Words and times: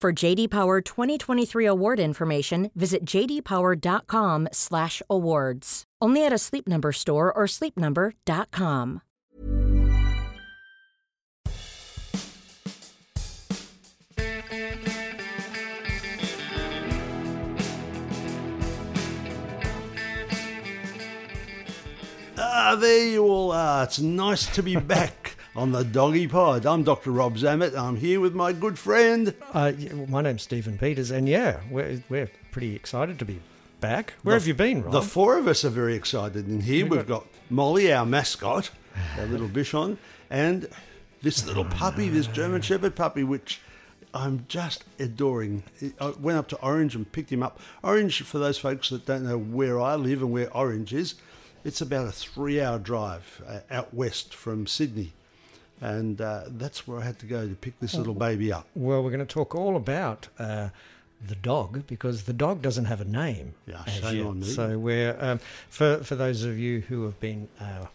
For 0.00 0.12
JD 0.12 0.48
Power 0.50 0.80
2023 0.80 1.66
award 1.66 1.98
information, 1.98 2.70
visit 2.76 3.04
jdpower.com/awards. 3.04 5.84
Only 6.00 6.24
at 6.24 6.32
a 6.32 6.38
Sleep 6.38 6.68
Number 6.68 6.92
store 6.92 7.32
or 7.32 7.46
sleepnumber.com. 7.46 9.02
Ah, 22.40 22.76
there 22.78 23.08
you 23.08 23.24
all 23.24 23.50
are. 23.50 23.82
It's 23.82 23.98
nice 23.98 24.46
to 24.54 24.62
be 24.62 24.76
back 24.76 25.27
on 25.58 25.72
the 25.72 25.82
Doggy 25.82 26.28
Pod. 26.28 26.64
I'm 26.66 26.84
Dr. 26.84 27.10
Rob 27.10 27.36
Zammit. 27.36 27.76
I'm 27.76 27.96
here 27.96 28.20
with 28.20 28.32
my 28.32 28.52
good 28.52 28.78
friend. 28.78 29.34
Uh, 29.52 29.72
yeah, 29.76 29.92
well, 29.92 30.06
my 30.06 30.22
name's 30.22 30.42
Stephen 30.42 30.78
Peters, 30.78 31.10
and 31.10 31.28
yeah, 31.28 31.58
we're, 31.68 32.00
we're 32.08 32.30
pretty 32.52 32.76
excited 32.76 33.18
to 33.18 33.24
be 33.24 33.40
back. 33.80 34.14
Where 34.22 34.36
have 34.36 34.46
you 34.46 34.54
been, 34.54 34.84
Rob? 34.84 34.92
The 34.92 35.02
four 35.02 35.36
of 35.36 35.48
us 35.48 35.64
are 35.64 35.70
very 35.70 35.96
excited 35.96 36.48
in 36.48 36.60
here. 36.60 36.84
We've 36.84 36.98
We've 36.98 37.08
got 37.08 37.26
Molly, 37.50 37.92
our 37.92 38.06
mascot, 38.06 38.70
our 39.18 39.26
little 39.26 39.48
Bichon, 39.48 39.96
and 40.30 40.68
this 41.22 41.44
little 41.44 41.64
puppy, 41.64 42.08
this 42.08 42.28
German 42.28 42.62
Shepherd 42.62 42.94
puppy, 42.94 43.24
which 43.24 43.60
I'm 44.14 44.44
just 44.46 44.84
adoring. 45.00 45.64
I 46.00 46.10
went 46.10 46.38
up 46.38 46.46
to 46.50 46.56
Orange 46.60 46.94
and 46.94 47.10
picked 47.10 47.32
him 47.32 47.42
up. 47.42 47.58
Orange, 47.82 48.22
for 48.22 48.38
those 48.38 48.58
folks 48.58 48.90
that 48.90 49.06
don't 49.06 49.24
know 49.24 49.38
where 49.38 49.80
I 49.80 49.96
live 49.96 50.22
and 50.22 50.30
where 50.30 50.56
Orange 50.56 50.94
is, 50.94 51.16
it's 51.64 51.80
about 51.80 52.06
a 52.06 52.12
three 52.12 52.60
hour 52.60 52.78
drive 52.78 53.42
uh, 53.44 53.60
out 53.72 53.92
west 53.92 54.32
from 54.32 54.68
Sydney. 54.68 55.14
And 55.80 56.20
uh, 56.20 56.44
that's 56.48 56.86
where 56.88 57.00
I 57.00 57.04
had 57.04 57.18
to 57.20 57.26
go 57.26 57.48
to 57.48 57.54
pick 57.54 57.78
this 57.80 57.94
little 57.94 58.14
baby 58.14 58.52
up. 58.52 58.66
well, 58.74 59.02
we're 59.02 59.10
going 59.10 59.26
to 59.26 59.26
talk 59.26 59.54
all 59.54 59.76
about 59.76 60.28
uh, 60.38 60.68
the 61.24 61.36
dog 61.36 61.86
because 61.86 62.24
the 62.24 62.32
dog 62.32 62.62
doesn't 62.62 62.86
have 62.86 63.00
a 63.00 63.04
name. 63.04 63.54
Yeah, 63.66 63.84
shame 63.84 64.26
on 64.26 64.40
me. 64.40 64.46
So 64.46 64.78
we're 64.78 65.16
um, 65.20 65.40
for 65.68 65.98
for 65.98 66.16
those 66.16 66.44
of 66.44 66.58
you 66.58 66.80
who 66.80 67.04
have 67.04 67.18
been 67.20 67.48
uh, 67.60 67.86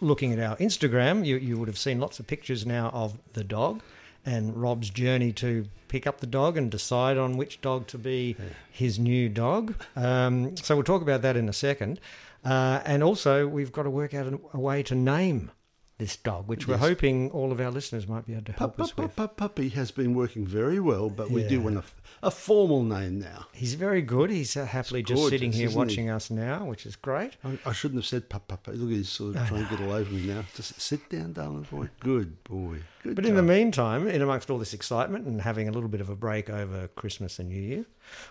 looking 0.00 0.32
at 0.32 0.38
our 0.38 0.56
Instagram, 0.56 1.26
you 1.26 1.36
you 1.36 1.58
would 1.58 1.68
have 1.68 1.78
seen 1.78 2.00
lots 2.00 2.18
of 2.20 2.26
pictures 2.26 2.64
now 2.64 2.90
of 2.90 3.18
the 3.34 3.44
dog 3.44 3.82
and 4.26 4.56
Rob's 4.56 4.90
journey 4.90 5.32
to 5.32 5.66
pick 5.88 6.06
up 6.06 6.18
the 6.20 6.26
dog 6.26 6.56
and 6.56 6.70
decide 6.70 7.16
on 7.16 7.36
which 7.36 7.60
dog 7.60 7.86
to 7.86 7.96
be 7.96 8.36
his 8.70 8.98
new 8.98 9.28
dog. 9.28 9.74
Um, 9.94 10.56
so 10.56 10.74
we'll 10.74 10.82
talk 10.84 11.00
about 11.00 11.22
that 11.22 11.36
in 11.36 11.48
a 11.48 11.52
second. 11.52 12.00
Uh, 12.44 12.80
and 12.84 13.02
also, 13.02 13.46
we've 13.46 13.72
got 13.72 13.84
to 13.84 13.90
work 13.90 14.14
out 14.14 14.26
a, 14.26 14.38
a 14.52 14.58
way 14.58 14.82
to 14.82 14.94
name 14.94 15.50
this 15.98 16.16
dog, 16.16 16.46
which 16.46 16.68
we're 16.68 16.76
hoping 16.76 17.30
all 17.30 17.52
of 17.52 17.60
our 17.60 17.70
listeners 17.70 18.06
might 18.06 18.26
be 18.26 18.34
able 18.34 18.44
to 18.44 18.52
help 18.52 18.76
Pup, 18.76 18.84
us 18.84 18.96
with. 18.96 19.06
pup, 19.16 19.16
pup, 19.16 19.36
Puppy 19.36 19.70
has 19.70 19.90
been 19.90 20.14
working 20.14 20.46
very 20.46 20.78
well, 20.78 21.08
but 21.08 21.30
we 21.30 21.42
do 21.42 21.60
want 21.60 21.78
a, 21.78 21.84
a 22.22 22.30
formal 22.30 22.82
name 22.82 23.18
now. 23.18 23.46
He's 23.54 23.74
very 23.74 24.02
good. 24.02 24.28
He's 24.30 24.56
uh, 24.56 24.66
happily 24.66 25.00
It's 25.00 25.08
just 25.10 25.28
sitting 25.28 25.52
here 25.52 25.66
isn't 25.68 25.72
he? 25.72 25.78
watching 25.78 26.10
us 26.10 26.30
now, 26.30 26.66
which 26.66 26.84
is 26.84 26.96
great. 26.96 27.36
I, 27.42 27.58
I 27.64 27.72
shouldn't 27.72 27.98
have 27.98 28.06
said 28.06 28.28
pup, 28.28 28.46
pup, 28.46 28.64
pup. 28.64 28.74
Look, 28.76 28.90
he's 28.90 29.08
sort 29.08 29.36
of 29.36 29.46
trying 29.48 29.66
to 29.66 29.76
get 29.76 29.86
all 29.86 29.92
over 29.94 30.12
me 30.12 30.26
now. 30.26 30.44
Just 30.54 30.78
sit 30.80 31.08
down, 31.08 31.32
darling 31.32 31.66
boy. 31.70 31.88
Good 32.00 32.44
boy. 32.44 32.80
Good 33.02 33.14
But 33.16 33.24
in 33.24 33.36
the 33.36 33.42
meantime, 33.42 34.06
in 34.06 34.20
amongst 34.20 34.50
all 34.50 34.58
this 34.58 34.74
excitement 34.74 35.26
and 35.26 35.40
having 35.40 35.68
a 35.68 35.72
little 35.72 35.88
bit 35.88 36.00
of 36.02 36.10
a 36.10 36.16
break 36.16 36.50
over 36.50 36.88
Christmas 36.88 37.38
and 37.38 37.48
New 37.48 37.60
Year, 37.60 37.86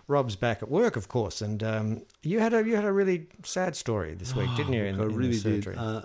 Rob's 0.07 0.35
back 0.35 0.61
at 0.61 0.69
work, 0.69 0.95
of 0.97 1.07
course. 1.07 1.41
And 1.41 1.63
um, 1.63 2.01
you 2.21 2.39
had 2.39 2.53
a 2.53 2.63
you 2.65 2.75
had 2.75 2.85
a 2.85 2.91
really 2.91 3.27
sad 3.43 3.75
story 3.75 4.13
this 4.13 4.35
week, 4.35 4.49
didn't 4.55 4.73
you? 4.73 4.83
In, 4.83 4.99
I 4.99 5.03
in 5.03 5.09
the 5.09 5.15
really 5.15 5.39
did. 5.39 5.67
Uh, 5.77 6.01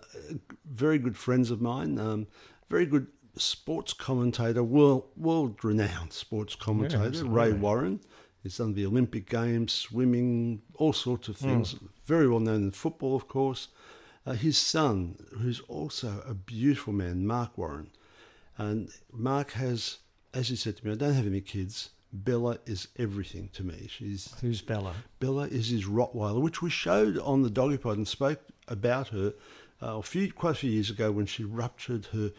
very 0.72 0.98
good 0.98 1.16
friends 1.16 1.49
of 1.50 1.60
mine. 1.60 1.98
Um, 1.98 2.26
very 2.68 2.86
good 2.86 3.08
sports 3.36 3.92
commentator, 3.92 4.62
world 4.62 5.04
world 5.16 5.64
renowned 5.64 6.12
sports 6.12 6.54
commentator, 6.54 7.24
Ray. 7.24 7.52
Warren. 7.52 8.00
He's 8.42 8.56
done 8.56 8.72
the 8.72 8.86
Olympic 8.86 9.28
Games, 9.28 9.72
swimming, 9.72 10.62
all 10.74 10.94
sorts 10.94 11.28
of 11.28 11.36
things. 11.36 11.72
Hmm. 11.72 11.86
Very 12.06 12.26
well 12.26 12.40
known 12.40 12.62
in 12.62 12.70
football, 12.70 13.14
of 13.14 13.28
course. 13.28 13.68
Uh, 14.26 14.32
his 14.32 14.56
son, 14.56 15.16
who's 15.38 15.60
also 15.60 16.22
a 16.26 16.34
beautiful 16.34 16.92
man, 16.92 17.26
Mark 17.26 17.58
Warren. 17.58 17.90
And 18.56 18.90
Mark 19.12 19.52
has, 19.52 19.98
as 20.32 20.48
he 20.48 20.56
said 20.56 20.76
to 20.76 20.86
me, 20.86 20.92
I 20.92 20.96
don't 20.96 21.14
have 21.14 21.26
any 21.26 21.40
kids. 21.40 21.90
Bella 22.12 22.58
is 22.66 22.88
everything 22.98 23.50
to 23.52 23.62
me. 23.62 23.86
She's 23.88 24.34
Who's 24.40 24.62
Bella? 24.62 24.94
Bella 25.20 25.44
is 25.44 25.68
his 25.68 25.86
Rottweiler, 25.86 26.40
which 26.40 26.60
we 26.60 26.68
showed 26.70 27.18
on 27.18 27.42
the 27.42 27.50
Doggy 27.50 27.78
Pod 27.78 27.96
and 27.96 28.08
spoke 28.08 28.40
about 28.66 29.08
her 29.08 29.34
uh, 29.82 29.98
a 29.98 30.02
few, 30.02 30.32
quite 30.32 30.52
a 30.52 30.54
few 30.54 30.70
years 30.70 30.90
ago 30.90 31.10
when 31.10 31.26
she 31.26 31.44
ruptured 31.44 32.06
her 32.12 32.32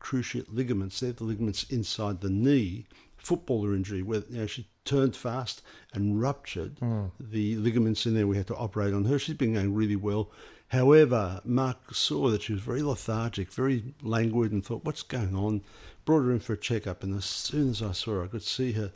cruciate 0.00 0.46
ligaments. 0.52 1.00
They're 1.00 1.12
the 1.12 1.24
ligaments 1.24 1.64
inside 1.70 2.20
the 2.20 2.30
knee, 2.30 2.86
footballer 3.16 3.74
injury, 3.74 4.02
where 4.02 4.22
you 4.28 4.38
know, 4.38 4.46
she 4.46 4.68
turned 4.84 5.16
fast 5.16 5.62
and 5.94 6.20
ruptured 6.20 6.76
the 7.18 7.56
ligaments 7.56 8.04
in 8.06 8.14
there. 8.14 8.26
We 8.26 8.36
had 8.36 8.46
to 8.48 8.56
operate 8.56 8.92
on 8.94 9.06
her. 9.06 9.18
She's 9.18 9.36
been 9.36 9.54
going 9.54 9.74
really 9.74 9.96
well. 9.96 10.30
However, 10.68 11.40
Mark 11.44 11.94
saw 11.94 12.30
that 12.30 12.42
she 12.42 12.52
was 12.52 12.62
very 12.62 12.82
lethargic, 12.82 13.52
very 13.52 13.94
languid, 14.02 14.52
and 14.52 14.64
thought, 14.64 14.84
"What's 14.84 15.02
going 15.02 15.34
on?" 15.34 15.62
Brought 16.04 16.22
her 16.22 16.32
in 16.32 16.40
for 16.40 16.52
a 16.52 16.58
checkup, 16.58 17.02
and 17.02 17.16
as 17.16 17.24
soon 17.24 17.70
as 17.70 17.80
I 17.80 17.92
saw 17.92 18.12
her, 18.14 18.24
I 18.24 18.26
could 18.26 18.42
see 18.42 18.72
her, 18.72 18.92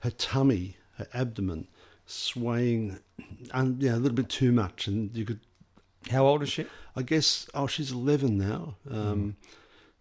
her 0.00 0.10
tummy, 0.10 0.76
her 0.96 1.06
abdomen, 1.14 1.68
swaying, 2.06 2.98
and 3.52 3.82
you 3.82 3.90
know, 3.90 3.96
a 3.96 3.98
little 3.98 4.16
bit 4.16 4.28
too 4.28 4.52
much, 4.52 4.88
and 4.88 5.14
you 5.16 5.24
could 5.24 5.40
How 6.10 6.26
old 6.26 6.42
is 6.42 6.48
she? 6.48 6.66
I 6.98 7.02
guess 7.02 7.48
oh 7.54 7.68
she's 7.68 7.92
eleven 7.92 8.36
now, 8.36 8.74
um, 8.90 9.36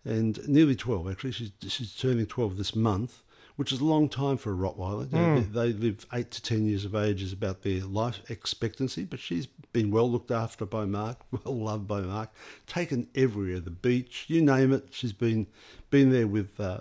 and 0.04 0.40
nearly 0.48 0.76
twelve 0.76 1.08
actually. 1.10 1.32
She's 1.32 1.52
she's 1.68 1.94
turning 1.96 2.26
twelve 2.26 2.58
this 2.58 2.76
month, 2.76 3.22
which 3.56 3.72
is 3.72 3.80
a 3.82 3.86
long 3.86 4.10
time 4.10 4.38
for 4.38 4.52
a 4.52 4.56
Rottweiler. 4.56 5.12
Know, 5.12 5.42
They, 5.42 5.72
they 5.72 5.74
live 5.74 6.08
eight 6.12 6.32
to 6.32 6.42
ten 6.42 6.66
years 6.66 6.86
of 6.86 6.96
age 6.96 7.22
is 7.22 7.32
about 7.32 7.62
their 7.62 7.82
life 7.84 8.22
expectancy. 8.32 9.06
But 9.06 9.20
she's 9.20 9.46
been 9.74 9.92
well 9.92 10.10
looked 10.10 10.32
after 10.32 10.66
by 10.66 10.86
Mark, 10.86 11.20
well 11.32 11.56
loved 11.56 11.88
by 11.88 12.02
Mark, 12.02 12.34
taken 12.66 13.10
everywhere, 13.14 13.60
the 13.60 13.70
beach, 13.70 14.26
you 14.28 14.42
name 14.42 14.74
it. 14.74 14.88
She's 14.90 15.14
been 15.14 15.46
been 15.92 16.12
there 16.12 16.28
with 16.28 16.60
uh, 16.60 16.80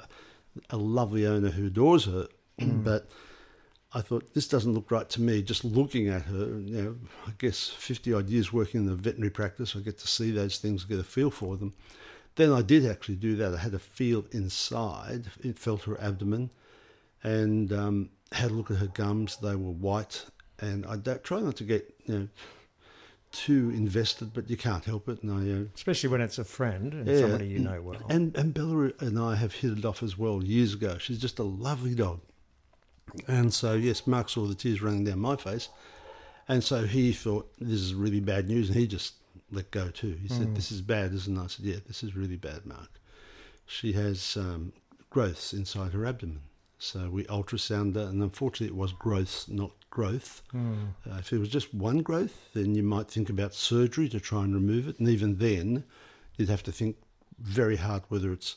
a 0.71 0.79
lovely 0.79 1.27
owner 1.27 1.51
who 1.51 1.67
adores 1.67 2.07
her, 2.07 2.29
but. 2.59 3.07
I 3.97 4.03
thought 4.03 4.35
this 4.35 4.47
doesn't 4.47 4.75
look 4.75 4.91
right 4.91 5.09
to 5.11 5.21
me. 5.23 5.43
Just 5.43 5.65
looking 5.65 6.09
at 6.09 6.23
her, 6.23 6.45
you 6.61 6.83
know, 6.83 6.97
I 7.27 7.33
guess 7.39 7.69
fifty 7.69 8.13
odd 8.13 8.29
years 8.29 8.53
working 8.53 8.81
in 8.81 8.87
the 8.87 8.95
veterinary 8.95 9.31
practice, 9.31 9.75
I 9.75 9.81
get 9.81 9.99
to 9.99 10.07
see 10.07 10.31
those 10.31 10.59
things, 10.59 10.85
get 10.85 10.99
a 10.99 11.05
feel 11.05 11.31
for 11.31 11.57
them. 11.57 11.73
Then 12.35 12.53
I 12.53 12.61
did 12.61 12.85
actually 12.85 13.17
do 13.17 13.35
that. 13.37 13.55
I 13.55 13.59
had 13.59 13.73
a 13.73 13.79
feel 13.79 14.27
inside. 14.33 15.23
It 15.43 15.59
felt 15.59 15.85
her 15.85 15.99
abdomen, 15.99 16.51
and 17.23 17.73
um, 17.73 18.11
had 18.33 18.51
a 18.51 18.55
look 18.55 18.71
at 18.71 18.77
her 18.77 18.87
gums. 19.03 19.39
They 19.39 19.57
were 19.57 19.73
white, 19.73 20.27
and 20.59 20.85
I 20.87 20.97
try 21.29 21.41
not 21.41 21.57
to 21.57 21.65
get 21.65 21.83
you 22.05 22.15
know 22.19 22.29
too 23.33 23.71
invested, 23.71 24.33
but 24.35 24.51
you 24.51 24.57
can't 24.59 24.85
help 24.85 25.09
it. 25.09 25.23
And 25.23 25.33
I, 25.33 25.61
uh, 25.61 25.65
Especially 25.75 26.11
when 26.11 26.21
it's 26.21 26.39
a 26.39 26.45
friend 26.45 26.93
and 26.93 27.07
Yeah, 27.09 27.21
somebody 27.21 27.49
you 27.49 27.61
know 27.61 27.81
well. 27.81 28.03
and 28.11 28.37
and 28.37 28.53
Bella 28.53 28.93
and 29.01 29.19
I 29.19 29.37
have 29.37 29.55
hit 29.55 29.79
it 29.79 29.85
off 29.87 30.03
as 30.03 30.19
well 30.19 30.45
years 30.45 30.75
ago. 30.75 30.99
She's 30.99 31.19
just 31.19 31.39
a 31.39 31.43
lovely 31.45 31.95
dog, 31.95 32.21
and 33.27 33.53
so 33.53 33.75
yes, 33.75 34.07
Mark 34.07 34.29
saw 34.29 34.47
the 34.47 34.55
tears 34.55 34.83
running 34.83 35.05
down 35.05 35.19
my 35.21 35.37
face, 35.37 35.69
and 36.49 36.63
so 36.63 36.85
he 36.85 37.13
thought 37.13 37.51
this 37.59 37.81
is 37.81 37.95
really 37.95 38.21
bad 38.21 38.49
news, 38.49 38.69
and 38.69 38.79
he 38.79 38.87
just 38.87 39.15
let 39.51 39.71
go 39.71 39.89
too. 39.91 40.17
He 40.21 40.29
said, 40.29 40.55
"This 40.55 40.73
is 40.73 40.81
bad, 40.81 41.13
isn't 41.13 41.37
it?" 41.37 41.41
I 41.41 41.47
said, 41.47 41.65
"Yeah, 41.65 41.77
this 41.87 42.03
is 42.03 42.17
really 42.17 42.37
bad, 42.37 42.67
Mark. 42.67 43.01
She 43.67 43.93
has 43.93 44.37
um, 44.37 44.73
growths 45.11 45.53
inside 45.53 45.93
her 45.93 46.05
abdomen." 46.07 46.41
So 46.79 47.09
we 47.09 47.25
ultrasounded 47.25 47.95
her, 47.95 48.03
and 48.03 48.23
unfortunately, 48.23 48.67
it 48.67 48.77
was 48.77 48.93
growths, 48.93 49.49
not 49.49 49.73
growth. 49.89 50.43
Uh, 51.11 51.17
if 51.19 51.33
it 51.33 51.39
was 51.39 51.49
just 51.49 51.73
one 51.73 51.99
growth, 52.03 52.51
then 52.53 52.75
you 52.75 52.83
might 52.83 53.09
think 53.09 53.31
about 53.31 53.55
surgery 53.55 54.09
to 54.11 54.21
try 54.21 54.45
and 54.45 54.55
remove 54.55 54.87
it, 54.89 54.99
and 54.99 55.09
even 55.09 55.39
then, 55.39 55.85
you'd 56.37 56.51
have 56.51 56.63
to 56.65 56.73
think 56.73 56.97
very 57.39 57.77
hard 57.77 58.03
whether 58.09 58.31
it's 58.33 58.57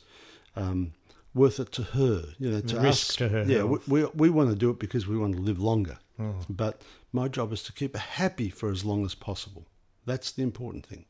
um, 0.55 0.93
worth 1.39 1.59
it 1.59 1.71
to 1.73 1.83
her. 1.83 2.33
You 2.37 2.51
know, 2.51 2.61
to 2.61 2.79
Risk 2.79 3.09
us. 3.09 3.15
to 3.17 3.29
her 3.29 3.43
Yeah, 3.43 3.63
we, 3.63 3.79
health. 3.79 3.87
we 3.87 4.05
we 4.23 4.29
want 4.29 4.49
to 4.49 4.55
do 4.55 4.69
it 4.69 4.79
because 4.79 5.07
we 5.07 5.17
want 5.17 5.35
to 5.35 5.41
live 5.41 5.59
longer. 5.71 5.97
Oh. 6.19 6.35
But 6.49 6.81
my 7.13 7.27
job 7.27 7.53
is 7.53 7.63
to 7.63 7.73
keep 7.73 7.93
her 7.95 8.07
happy 8.23 8.49
for 8.49 8.69
as 8.69 8.83
long 8.83 9.05
as 9.05 9.15
possible. 9.15 9.65
That's 10.05 10.31
the 10.31 10.43
important 10.43 10.85
thing. 10.85 11.05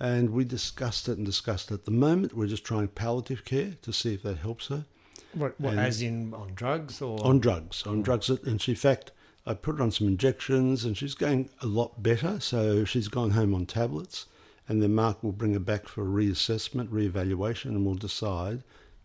And 0.00 0.30
we 0.30 0.44
discussed 0.44 1.08
it 1.08 1.16
and 1.18 1.26
discussed 1.26 1.70
it. 1.70 1.74
At 1.74 1.84
the 1.84 1.98
moment, 2.06 2.36
we're 2.36 2.48
just 2.48 2.64
trying 2.64 2.88
palliative 2.88 3.44
care 3.44 3.72
to 3.82 3.92
see 3.92 4.14
if 4.14 4.22
that 4.22 4.38
helps 4.38 4.66
her 4.68 4.86
What, 5.34 5.60
what, 5.60 5.78
as 5.78 6.02
in 6.02 6.34
on 6.34 6.52
drugs 6.54 7.00
or 7.00 7.24
on 7.24 7.38
drugs. 7.38 7.84
On 7.86 7.98
mm. 8.00 8.04
drugs, 8.04 8.28
and 8.30 8.60
she, 8.60 8.72
in 8.72 8.76
fact, 8.76 9.12
I 9.46 9.54
put 9.54 9.76
her 9.76 9.82
on 9.82 9.90
some 9.90 10.08
injections, 10.08 10.84
and 10.84 10.96
she's 10.96 11.14
going 11.14 11.50
a 11.60 11.66
lot 11.66 12.02
better. 12.02 12.40
So 12.40 12.84
she's 12.84 13.08
gone 13.08 13.32
home 13.32 13.54
on 13.54 13.66
tablets, 13.66 14.26
and 14.68 14.82
then 14.82 14.94
Mark 14.94 15.22
will 15.22 15.32
bring 15.32 15.52
her 15.52 15.60
back 15.72 15.86
for 15.88 16.02
a 16.02 16.06
reassessment, 16.22 16.88
reevaluation, 16.88 17.66
and 17.66 17.84
we'll 17.84 17.94
decide 17.94 18.62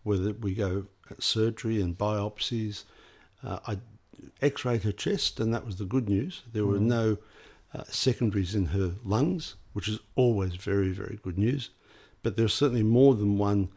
whether 0.08 0.32
we 0.32 0.54
go 0.54 0.86
at 1.10 1.22
surgery 1.22 1.80
and 1.80 1.96
biopsies. 1.96 2.84
Uh, 3.44 3.58
I 3.66 3.78
X-rayed 4.42 4.82
her 4.82 4.92
chest, 4.92 5.40
and 5.40 5.52
that 5.54 5.66
was 5.66 5.76
the 5.76 5.84
good 5.84 6.08
news. 6.08 6.42
There 6.52 6.66
were 6.66 6.80
no 6.80 7.18
uh, 7.74 7.84
secondaries 7.88 8.54
in 8.54 8.66
her 8.66 8.94
lungs, 9.04 9.54
which 9.72 9.88
is 9.88 9.98
always 10.16 10.54
very, 10.54 10.90
very 10.90 11.18
good 11.22 11.38
news. 11.38 11.70
But 12.22 12.36
there's 12.36 12.54
certainly 12.54 12.82
more 12.82 13.14
than 13.14 13.38
one 13.38 13.68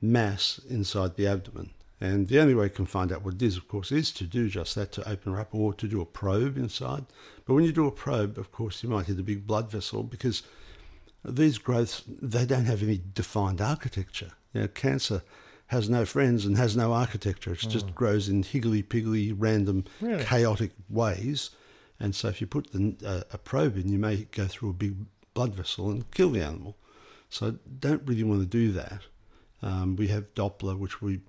mass 0.00 0.60
inside 0.68 1.16
the 1.16 1.26
abdomen. 1.26 1.70
And 2.00 2.28
the 2.28 2.40
only 2.40 2.54
way 2.54 2.64
you 2.64 2.70
can 2.70 2.86
find 2.86 3.12
out 3.12 3.24
what 3.24 3.34
it 3.34 3.42
is, 3.42 3.56
of 3.58 3.68
course, 3.68 3.92
is 3.92 4.10
to 4.12 4.24
do 4.24 4.48
just 4.48 4.74
that, 4.74 4.92
to 4.92 5.08
open 5.08 5.34
her 5.34 5.40
up 5.40 5.54
or 5.54 5.74
to 5.74 5.86
do 5.86 6.00
a 6.00 6.06
probe 6.06 6.56
inside. 6.56 7.04
But 7.44 7.54
when 7.54 7.64
you 7.64 7.72
do 7.72 7.86
a 7.86 7.92
probe, 7.92 8.38
of 8.38 8.52
course, 8.52 8.82
you 8.82 8.88
might 8.88 9.06
hit 9.06 9.18
a 9.18 9.22
big 9.22 9.46
blood 9.46 9.70
vessel 9.70 10.02
because 10.02 10.42
these 11.22 11.58
growths, 11.58 12.02
they 12.06 12.46
don't 12.46 12.64
have 12.64 12.82
any 12.82 13.00
defined 13.14 13.60
architecture. 13.60 14.32
You 14.54 14.62
know, 14.62 14.68
cancer 14.68 15.22
has 15.70 15.88
no 15.88 16.04
friends 16.04 16.44
and 16.44 16.56
has 16.56 16.76
no 16.76 16.92
architecture. 16.92 17.52
It 17.52 17.58
just 17.60 17.94
grows 17.94 18.28
in 18.28 18.42
higgly-piggly, 18.42 19.34
random, 19.36 19.84
Really? 20.00 20.24
chaotic 20.24 20.72
ways. 20.88 21.50
And 22.00 22.14
so 22.14 22.26
if 22.28 22.40
you 22.40 22.46
put 22.46 22.72
the, 22.72 22.96
uh, 23.06 23.22
a 23.32 23.38
probe 23.38 23.76
in, 23.76 23.88
you 23.88 23.98
may 23.98 24.26
go 24.32 24.46
through 24.46 24.70
a 24.70 24.72
big 24.74 24.96
blood 25.32 25.54
vessel 25.54 25.88
and 25.90 26.10
kill 26.10 26.30
the 26.30 26.42
animal. 26.42 26.76
So 27.28 27.58
don't 27.78 28.02
really 28.04 28.24
want 28.24 28.40
to 28.40 28.46
do 28.46 28.72
that. 28.72 29.02
Um, 29.62 29.94
we 29.94 30.08
have 30.08 30.34
Doppler, 30.34 30.76
which 30.76 31.00
we 31.00 31.20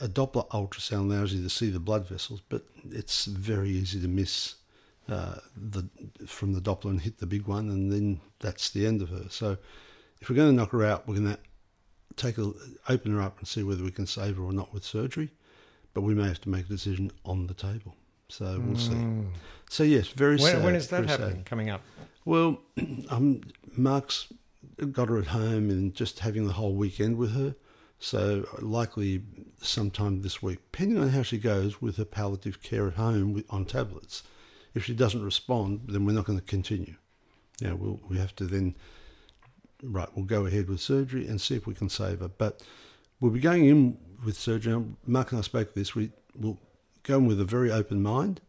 a 0.00 0.08
Doppler 0.08 0.48
ultrasound 0.48 1.10
allows 1.12 1.34
you 1.34 1.42
to 1.42 1.50
see 1.50 1.68
the 1.68 1.78
blood 1.78 2.08
vessels, 2.08 2.40
but 2.48 2.64
it's 2.90 3.26
very 3.26 3.68
easy 3.70 4.00
to 4.00 4.08
miss 4.08 4.54
uh, 5.08 5.36
the 5.54 5.88
from 6.26 6.54
the 6.54 6.60
Doppler 6.60 6.90
and 6.90 7.02
hit 7.02 7.18
the 7.18 7.26
big 7.26 7.46
one, 7.46 7.68
and 7.68 7.92
then 7.92 8.20
that's 8.38 8.70
the 8.70 8.86
end 8.86 9.02
of 9.02 9.10
her. 9.10 9.26
So 9.28 9.58
if 10.20 10.30
we're 10.30 10.36
going 10.36 10.48
to 10.50 10.56
knock 10.56 10.70
her 10.70 10.84
out, 10.84 11.06
we're 11.06 11.16
going 11.16 11.34
to 11.34 11.38
take 12.16 12.38
a 12.38 12.52
open 12.88 13.12
her 13.12 13.20
up 13.20 13.38
and 13.38 13.48
see 13.48 13.62
whether 13.62 13.82
we 13.82 13.90
can 13.90 14.06
save 14.06 14.36
her 14.36 14.42
or 14.42 14.52
not 14.52 14.72
with 14.72 14.84
surgery. 14.84 15.30
But 15.94 16.02
we 16.02 16.14
may 16.14 16.26
have 16.26 16.40
to 16.42 16.48
make 16.48 16.66
a 16.66 16.68
decision 16.68 17.12
on 17.24 17.46
the 17.46 17.54
table. 17.54 17.96
So 18.28 18.58
we'll 18.64 18.78
see. 18.78 18.96
So 19.68 19.82
yes, 19.82 20.08
very 20.08 20.36
when, 20.36 20.52
sad. 20.52 20.64
when 20.64 20.74
is 20.74 20.88
that 20.88 21.04
very 21.04 21.08
sad. 21.08 21.20
happening? 21.20 21.44
Coming 21.44 21.70
up? 21.70 21.82
Well, 22.24 22.60
um, 23.10 23.42
Mark's 23.76 24.32
got 24.90 25.08
her 25.08 25.18
at 25.18 25.28
home 25.28 25.70
and 25.70 25.94
just 25.94 26.20
having 26.20 26.46
the 26.46 26.54
whole 26.54 26.74
weekend 26.74 27.18
with 27.18 27.34
her. 27.34 27.54
So 27.98 28.46
likely 28.60 29.22
sometime 29.60 30.22
this 30.22 30.42
week, 30.42 30.58
depending 30.72 30.98
on 30.98 31.10
how 31.10 31.22
she 31.22 31.38
goes 31.38 31.80
with 31.80 31.96
her 31.98 32.04
palliative 32.04 32.62
care 32.62 32.88
at 32.88 32.94
home 32.94 33.32
with, 33.32 33.44
on 33.48 33.64
tablets. 33.64 34.24
If 34.74 34.84
she 34.84 34.94
doesn't 34.94 35.22
respond, 35.22 35.82
then 35.88 36.06
we're 36.06 36.12
not 36.12 36.24
going 36.24 36.38
to 36.38 36.44
continue. 36.44 36.96
Yeah, 37.60 37.74
we'll, 37.74 38.00
we 38.08 38.18
have 38.18 38.34
to 38.36 38.44
then, 38.44 38.74
right, 39.82 40.08
we'll 40.14 40.24
go 40.24 40.46
ahead 40.46 40.68
with 40.68 40.80
surgery 40.80 41.26
and 41.26 41.40
see 41.40 41.56
if 41.56 41.66
we 41.66 41.74
can 41.74 41.88
save 41.88 42.20
her. 42.20 42.28
But 42.28 42.62
we'll 43.20 43.32
be 43.32 43.40
going 43.40 43.66
in 43.66 43.98
with 44.24 44.38
surgery. 44.38 44.84
Mark 45.06 45.32
and 45.32 45.38
I 45.38 45.42
spoke 45.42 45.68
of 45.68 45.74
this. 45.74 45.94
We 45.94 46.12
will 46.38 46.58
go 47.02 47.18
in 47.18 47.26
with 47.26 47.40
a 47.40 47.44
very 47.44 47.70
open 47.70 48.02
mind 48.02 48.40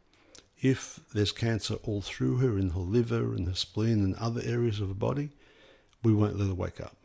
if 0.64 1.02
there's 1.14 1.34
cancer 1.34 1.76
all 1.84 2.02
through 2.02 2.38
her 2.38 2.58
in 2.58 2.70
her 2.70 2.80
liver 2.80 3.36
and 3.36 3.48
her 3.48 3.54
spleen 3.54 4.04
and 4.04 4.16
other 4.16 4.42
areas 4.44 4.80
of 4.80 4.88
her 4.88 4.94
body, 4.94 5.30
we 6.04 6.14
won't 6.14 6.40
let 6.40 6.48
her 6.48 6.54
wake 6.54 6.80
up. 6.80 6.96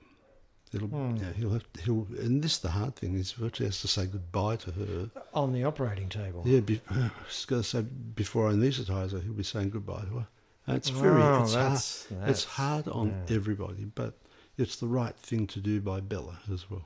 It'll, 0.73 0.89
hmm. 0.89 1.17
yeah, 1.17 1.33
he'll 1.33 1.51
have 1.51 1.65
he'll, 1.83 2.07
and 2.19 2.43
this 2.43 2.53
is 2.53 2.59
the 2.59 2.71
hard 2.71 2.95
thing 2.95 3.15
is 3.15 3.33
virtually 3.33 3.67
has 3.67 3.81
to 3.81 3.89
say 3.89 4.07
goodbye 4.07 4.57
to 4.57 4.71
her. 4.71 5.11
On 5.35 5.53
the 5.53 5.65
operating 5.65 6.09
table. 6.09 6.43
Yeah, 6.45 6.61
be, 6.61 6.81
I 6.91 7.11
was 7.27 7.47
going 7.47 7.63
to 7.63 7.69
say 7.69 7.83
before 7.83 8.49
I 8.49 8.53
anaesthetise 8.53 9.13
her, 9.13 9.21
he'll 9.21 9.33
be 9.33 9.43
saying 9.43 9.71
goodbye 9.71 10.03
to 10.03 10.19
her. 10.19 10.27
It's 10.77 10.91
very, 10.91 11.23
Oh, 11.23 11.43
it's 11.43 11.55
hard. 11.55 11.67
that's- 11.67 12.07
it's 12.27 12.45
hard 12.45 12.89
on 12.89 13.25
yeah. 13.29 13.37
everybody, 13.37 13.85
but 13.85 14.19
it's 14.57 14.77
the 14.77 14.87
right 14.87 15.17
thing 15.17 15.47
to 15.49 15.61
do 15.61 15.81
by 15.81 16.01
Bella 16.01 16.39
as 16.53 16.71
well. 16.71 16.85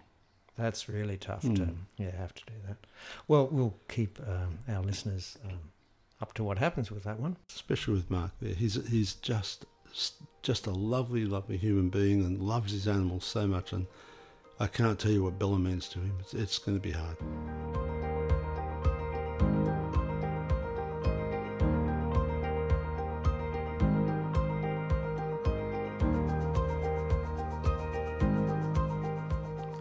That's 0.56 0.88
really 0.88 1.16
tough 1.16 1.42
to 1.42 1.48
Hmm. 1.64 1.72
yeah 1.96 2.14
have 2.16 2.34
to 2.34 2.42
do 2.46 2.52
that. 2.68 2.76
Well, 3.26 3.48
we'll 3.50 3.74
keep 3.88 4.20
um, 4.20 4.58
our 4.68 4.82
listeners 4.82 5.38
um, 5.44 5.70
up 6.20 6.34
to 6.34 6.44
what 6.44 6.58
happens 6.58 6.90
with 6.90 7.04
that 7.04 7.18
one. 7.18 7.36
especially 7.54 7.94
with 7.94 8.10
Mark 8.10 8.32
there. 8.40 8.54
He's 8.54 8.74
he's 8.88 9.14
just 9.14 9.64
just 10.42 10.66
a 10.66 10.70
lovely, 10.70 11.24
lovely 11.24 11.56
human 11.56 11.88
being 11.88 12.24
and 12.24 12.40
loves 12.40 12.72
his 12.72 12.86
animals 12.86 13.24
so 13.24 13.46
much. 13.46 13.72
And 13.72 13.86
I 14.60 14.66
can't 14.66 14.98
tell 14.98 15.10
you 15.12 15.22
what 15.22 15.38
Bella 15.38 15.58
means 15.58 15.88
to 15.90 15.98
him. 16.00 16.16
It's, 16.20 16.34
it's 16.34 16.58
going 16.58 16.76
to 16.78 16.82
be 16.82 16.92
hard. 16.92 17.16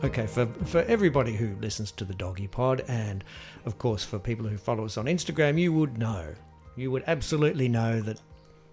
Okay, 0.03 0.25
for 0.25 0.47
for 0.65 0.79
everybody 0.83 1.33
who 1.33 1.55
listens 1.61 1.91
to 1.93 2.05
the 2.05 2.13
Doggy 2.15 2.47
Pod, 2.47 2.83
and 2.87 3.23
of 3.65 3.77
course 3.77 4.03
for 4.03 4.17
people 4.17 4.47
who 4.47 4.57
follow 4.57 4.85
us 4.85 4.97
on 4.97 5.05
Instagram, 5.05 5.59
you 5.59 5.71
would 5.73 5.97
know, 5.97 6.33
you 6.75 6.89
would 6.89 7.03
absolutely 7.05 7.67
know 7.69 8.01
that 8.01 8.19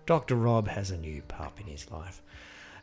Dr. 0.07 0.37
Rob 0.37 0.69
has 0.69 0.91
a 0.91 0.97
new 0.97 1.21
pup 1.29 1.61
in 1.61 1.67
his 1.67 1.91
life, 1.91 2.23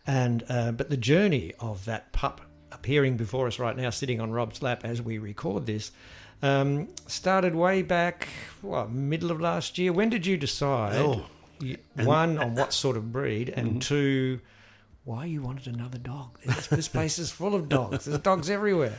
and 0.05 0.43
uh, 0.47 0.71
but 0.73 0.91
the 0.91 0.97
journey 0.97 1.53
of 1.59 1.85
that 1.85 2.11
pup 2.11 2.41
appearing 2.71 3.17
before 3.17 3.47
us 3.47 3.57
right 3.57 3.75
now, 3.75 3.89
sitting 3.89 4.21
on 4.21 4.31
Rob's 4.31 4.61
lap 4.61 4.81
as 4.83 5.01
we 5.01 5.17
record 5.17 5.65
this, 5.65 5.91
um, 6.43 6.87
started 7.07 7.55
way 7.55 7.81
back, 7.81 8.27
what 8.61 8.91
middle 8.91 9.31
of 9.31 9.41
last 9.41 9.79
year. 9.79 9.91
When 9.91 10.09
did 10.11 10.27
you 10.27 10.37
decide? 10.37 10.97
Oh, 11.01 11.25
you- 11.59 11.77
one 11.95 12.37
on 12.37 12.53
what 12.53 12.73
sort 12.73 12.95
of 12.95 13.11
breed, 13.11 13.49
and 13.49 13.75
Mhm. 13.77 13.81
two, 13.81 14.39
why 15.05 15.25
you 15.25 15.41
wanted 15.41 15.73
another 15.73 15.97
dog. 15.97 16.37
This, 16.45 16.67
this 16.67 16.87
place 16.87 17.17
is 17.19 17.31
full 17.31 17.55
of 17.55 17.69
dogs. 17.69 18.05
There's 18.05 18.19
dogs 18.19 18.49
everywhere. 18.49 18.97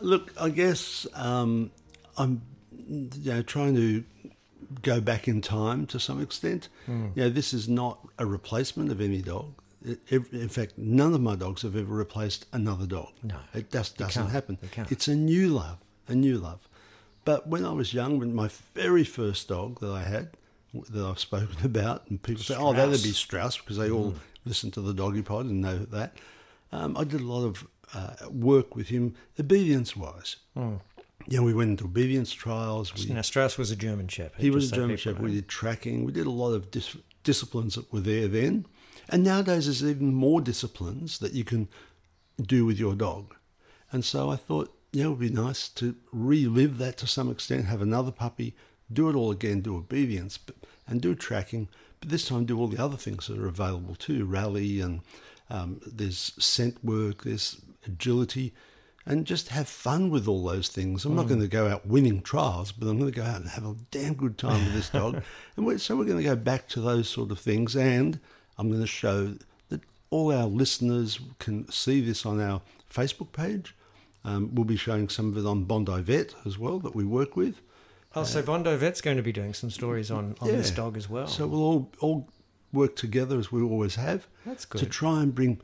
Look, 0.00 0.32
I 0.40 0.50
guess 0.50 1.06
um, 1.14 1.70
I'm 2.16 2.42
you 2.88 3.10
know 3.32 3.42
trying 3.42 3.74
to 3.76 4.04
go 4.82 5.00
back 5.00 5.26
in 5.28 5.40
time 5.40 5.86
to 5.86 5.98
some 5.98 6.20
extent. 6.22 6.68
Hmm. 6.86 7.06
You 7.14 7.24
know, 7.24 7.30
this 7.30 7.54
is 7.54 7.68
not 7.68 7.98
a 8.18 8.26
replacement 8.26 8.90
of 8.90 9.00
any 9.00 9.22
dog. 9.22 9.54
It- 9.84 10.32
In 10.32 10.48
fact, 10.48 10.76
none 10.76 11.14
of 11.14 11.20
my 11.20 11.36
dogs 11.36 11.62
have 11.62 11.74
ever 11.76 11.94
replaced 11.94 12.46
another 12.52 12.84
dog. 12.86 13.08
No, 13.22 13.36
it 13.54 13.70
just 13.70 13.96
doesn't 13.96 14.28
happen. 14.28 14.58
It's 14.90 15.08
a 15.08 15.14
new 15.14 15.48
love, 15.48 15.78
a 16.08 16.14
new 16.14 16.36
love. 16.38 16.68
But 17.24 17.46
when 17.46 17.64
I 17.64 17.72
was 17.72 17.94
young, 17.94 18.18
when 18.18 18.34
my 18.34 18.50
very 18.74 19.04
first 19.04 19.48
dog 19.48 19.80
that 19.80 19.90
I 19.90 20.02
had, 20.02 20.30
that 20.74 21.04
I've 21.04 21.18
spoken 21.18 21.56
about, 21.64 22.08
and 22.10 22.22
people 22.22 22.42
say, 22.42 22.56
"Oh, 22.56 22.72
that'd 22.72 23.02
be 23.02 23.12
Strauss," 23.12 23.56
because 23.58 23.76
they 23.78 23.90
all 23.90 24.14
Hmm. 24.48 24.50
listen 24.50 24.70
to 24.72 24.80
the 24.80 24.94
Doggy 24.94 25.22
Pod 25.22 25.46
and 25.46 25.60
know 25.60 25.78
that. 25.78 26.16
Um, 26.72 26.96
I 26.96 27.04
did 27.04 27.20
a 27.20 27.24
lot 27.24 27.44
of 27.44 27.66
uh, 27.94 28.28
work 28.30 28.76
with 28.76 28.88
him, 28.88 29.14
obedience-wise. 29.40 30.36
Yeah, 31.26 31.40
we 31.40 31.52
went 31.52 31.70
into 31.70 31.84
obedience 31.84 32.32
trials. 32.32 32.94
We, 32.94 33.12
Now, 33.14 33.22
Strauss 33.22 33.58
was 33.58 33.70
a 33.70 33.76
German 33.76 34.08
Shepherd. 34.08 34.40
he 34.40 34.50
was 34.50 34.72
a 34.72 34.76
German 34.76 34.96
Shepherd. 34.96 35.22
We 35.22 35.34
did 35.34 35.48
tracking. 35.48 36.04
We 36.04 36.12
did 36.12 36.26
a 36.26 36.30
lot 36.30 36.52
of 36.52 36.70
dis- 36.70 36.96
disciplines 37.22 37.74
that 37.74 37.92
were 37.92 38.00
there 38.00 38.28
then. 38.28 38.66
And 39.08 39.24
nowadays, 39.24 39.66
there's 39.66 39.82
even 39.84 40.14
more 40.14 40.40
disciplines 40.40 41.18
that 41.18 41.32
you 41.32 41.44
can 41.44 41.68
do 42.40 42.64
with 42.64 42.78
your 42.78 42.94
dog. 42.94 43.34
And 43.90 44.04
so 44.04 44.30
I 44.30 44.36
thought 44.36 44.74
yeah, 44.92 45.04
it 45.04 45.08
would 45.08 45.18
be 45.18 45.30
nice 45.30 45.68
to 45.70 45.96
relive 46.12 46.78
that 46.78 46.96
to 46.98 47.06
some 47.06 47.30
extent, 47.30 47.66
have 47.66 47.82
another 47.82 48.10
puppy, 48.10 48.54
do 48.90 49.08
it 49.10 49.14
all 49.14 49.30
again, 49.30 49.60
do 49.60 49.76
obedience, 49.76 50.38
but, 50.38 50.56
and 50.86 51.00
do 51.00 51.14
tracking, 51.14 51.68
but 52.00 52.08
this 52.10 52.26
time 52.28 52.44
do 52.44 52.58
all 52.58 52.68
the 52.68 52.82
other 52.82 52.96
things 52.96 53.26
that 53.26 53.38
are 53.38 53.48
available 53.48 53.94
too 53.94 54.24
rally, 54.24 54.80
and 54.80 55.00
um, 55.50 55.80
there's 55.86 56.32
scent 56.38 56.84
work, 56.84 57.24
there's 57.24 57.60
agility, 57.86 58.52
and 59.06 59.24
just 59.26 59.48
have 59.48 59.68
fun 59.68 60.10
with 60.10 60.28
all 60.28 60.44
those 60.44 60.68
things. 60.68 61.04
I'm 61.04 61.16
not 61.16 61.24
Mm. 61.26 61.28
going 61.28 61.40
to 61.40 61.48
go 61.48 61.66
out 61.68 61.86
winning 61.86 62.20
trials, 62.20 62.72
but 62.72 62.86
I'm 62.88 62.98
going 62.98 63.10
to 63.10 63.16
go 63.16 63.24
out 63.24 63.40
and 63.40 63.48
have 63.50 63.64
a 63.64 63.74
damn 63.90 64.14
good 64.14 64.36
time 64.36 64.64
with 64.66 64.74
this 64.74 64.90
dog. 64.90 65.22
and 65.56 65.64
we're, 65.66 65.78
so 65.78 65.96
we're 65.96 66.04
going 66.04 66.18
to 66.18 66.24
go 66.24 66.36
back 66.36 66.68
to 66.68 66.80
those 66.80 67.08
sort 67.08 67.30
of 67.30 67.38
things, 67.38 67.74
and 67.74 68.20
I'm 68.58 68.68
going 68.68 68.82
to 68.82 68.86
show 68.86 69.34
that 69.70 69.80
all 70.10 70.30
our 70.32 70.46
listeners 70.46 71.20
can 71.38 71.70
see 71.70 72.00
this 72.02 72.26
on 72.26 72.40
our 72.40 72.60
Facebook 72.92 73.32
page. 73.32 73.74
Um, 74.24 74.54
we'll 74.54 74.64
be 74.66 74.76
showing 74.76 75.08
some 75.08 75.28
of 75.32 75.38
it 75.38 75.46
on 75.48 75.64
Bondi 75.64 76.02
Vet 76.02 76.34
as 76.44 76.58
well 76.58 76.78
that 76.80 76.94
we 76.94 77.04
work 77.04 77.34
with. 77.36 77.62
Oh, 78.20 78.24
so 78.24 78.42
Bondi 78.42 78.74
Vet's 78.76 79.00
going 79.00 79.16
to 79.16 79.22
be 79.22 79.32
doing 79.32 79.54
some 79.54 79.70
stories 79.70 80.10
on, 80.10 80.34
on 80.40 80.48
this 80.48 80.70
dog 80.70 80.96
as 80.96 81.08
well. 81.08 81.26
So 81.26 81.46
we'll 81.46 81.62
all 81.62 81.92
all 82.00 82.28
work 82.72 82.96
together 82.96 83.38
as 83.38 83.50
we 83.50 83.62
always 83.62 83.94
have. 83.94 84.26
That's 84.44 84.64
good. 84.64 84.78
To 84.80 84.86
try 84.86 85.22
and 85.22 85.34
bring, 85.34 85.60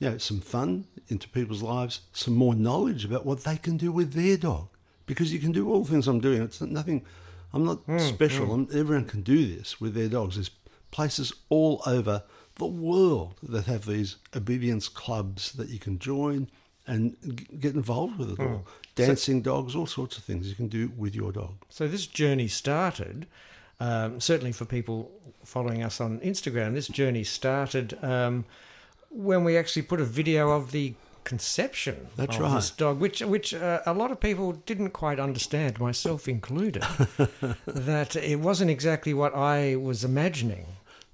you 0.00 0.10
know, 0.10 0.18
some 0.18 0.40
fun 0.40 0.86
into 1.08 1.28
people's 1.28 1.62
lives, 1.62 2.00
some 2.12 2.34
more 2.34 2.54
knowledge 2.54 3.04
about 3.04 3.24
what 3.24 3.44
they 3.44 3.56
can 3.56 3.76
do 3.76 3.92
with 3.92 4.12
their 4.12 4.36
dog. 4.36 4.68
Because 5.06 5.32
you 5.32 5.38
can 5.38 5.52
do 5.52 5.68
all 5.70 5.82
the 5.84 5.90
things 5.90 6.06
I'm 6.08 6.20
doing. 6.20 6.42
It's 6.42 6.60
nothing. 6.60 7.04
I'm 7.52 7.64
not 7.64 7.78
Hmm, 7.86 7.98
special. 7.98 8.52
I'm, 8.52 8.68
everyone 8.74 9.06
can 9.06 9.22
do 9.22 9.46
this 9.56 9.80
with 9.80 9.94
their 9.94 10.08
dogs. 10.08 10.34
There's 10.34 10.50
places 10.90 11.32
all 11.48 11.82
over 11.86 12.24
the 12.56 12.66
world 12.66 13.34
that 13.42 13.66
have 13.66 13.86
these 13.86 14.16
obedience 14.36 14.88
clubs 14.88 15.52
that 15.52 15.68
you 15.70 15.78
can 15.78 15.98
join 15.98 16.50
and 16.88 17.16
get 17.60 17.74
involved 17.74 18.18
with 18.18 18.30
it 18.32 18.36
Hmm. 18.38 18.42
all. 18.54 18.66
Dancing 18.96 19.42
dogs, 19.42 19.76
all 19.76 19.86
sorts 19.86 20.18
of 20.18 20.24
things 20.24 20.48
you 20.48 20.56
can 20.56 20.68
do 20.68 20.90
with 20.96 21.14
your 21.14 21.30
dog. 21.32 21.54
So 21.68 21.86
this 21.86 22.06
journey 22.08 22.48
started, 22.48 23.26
um, 23.78 24.20
certainly 24.20 24.52
for 24.52 24.64
people 24.64 25.10
following 25.44 25.84
us 25.84 26.00
on 26.00 26.18
Instagram, 26.20 26.74
this 26.74 26.88
journey 26.88 27.22
started 27.24 27.96
um, 28.02 28.44
when 29.10 29.44
we 29.44 29.56
actually 29.56 29.82
put 29.82 30.00
a 30.00 30.04
video 30.04 30.50
of 30.50 30.72
the 30.72 30.94
conception 31.24 32.08
That's 32.16 32.38
of 32.38 32.52
this 32.54 32.70
dog, 32.70 32.98
which 33.00 33.20
which 33.20 33.52
uh, 33.54 33.80
a 33.86 33.92
lot 33.92 34.10
of 34.10 34.18
people 34.18 34.52
didn't 34.66 34.90
quite 34.90 35.20
understand, 35.20 35.78
myself 35.78 36.26
included, 36.26 36.82
that 37.66 38.16
it 38.16 38.40
wasn't 38.40 38.70
exactly 38.70 39.12
what 39.14 39.34
I 39.34 39.76
was 39.76 40.04
imagining. 40.04 40.64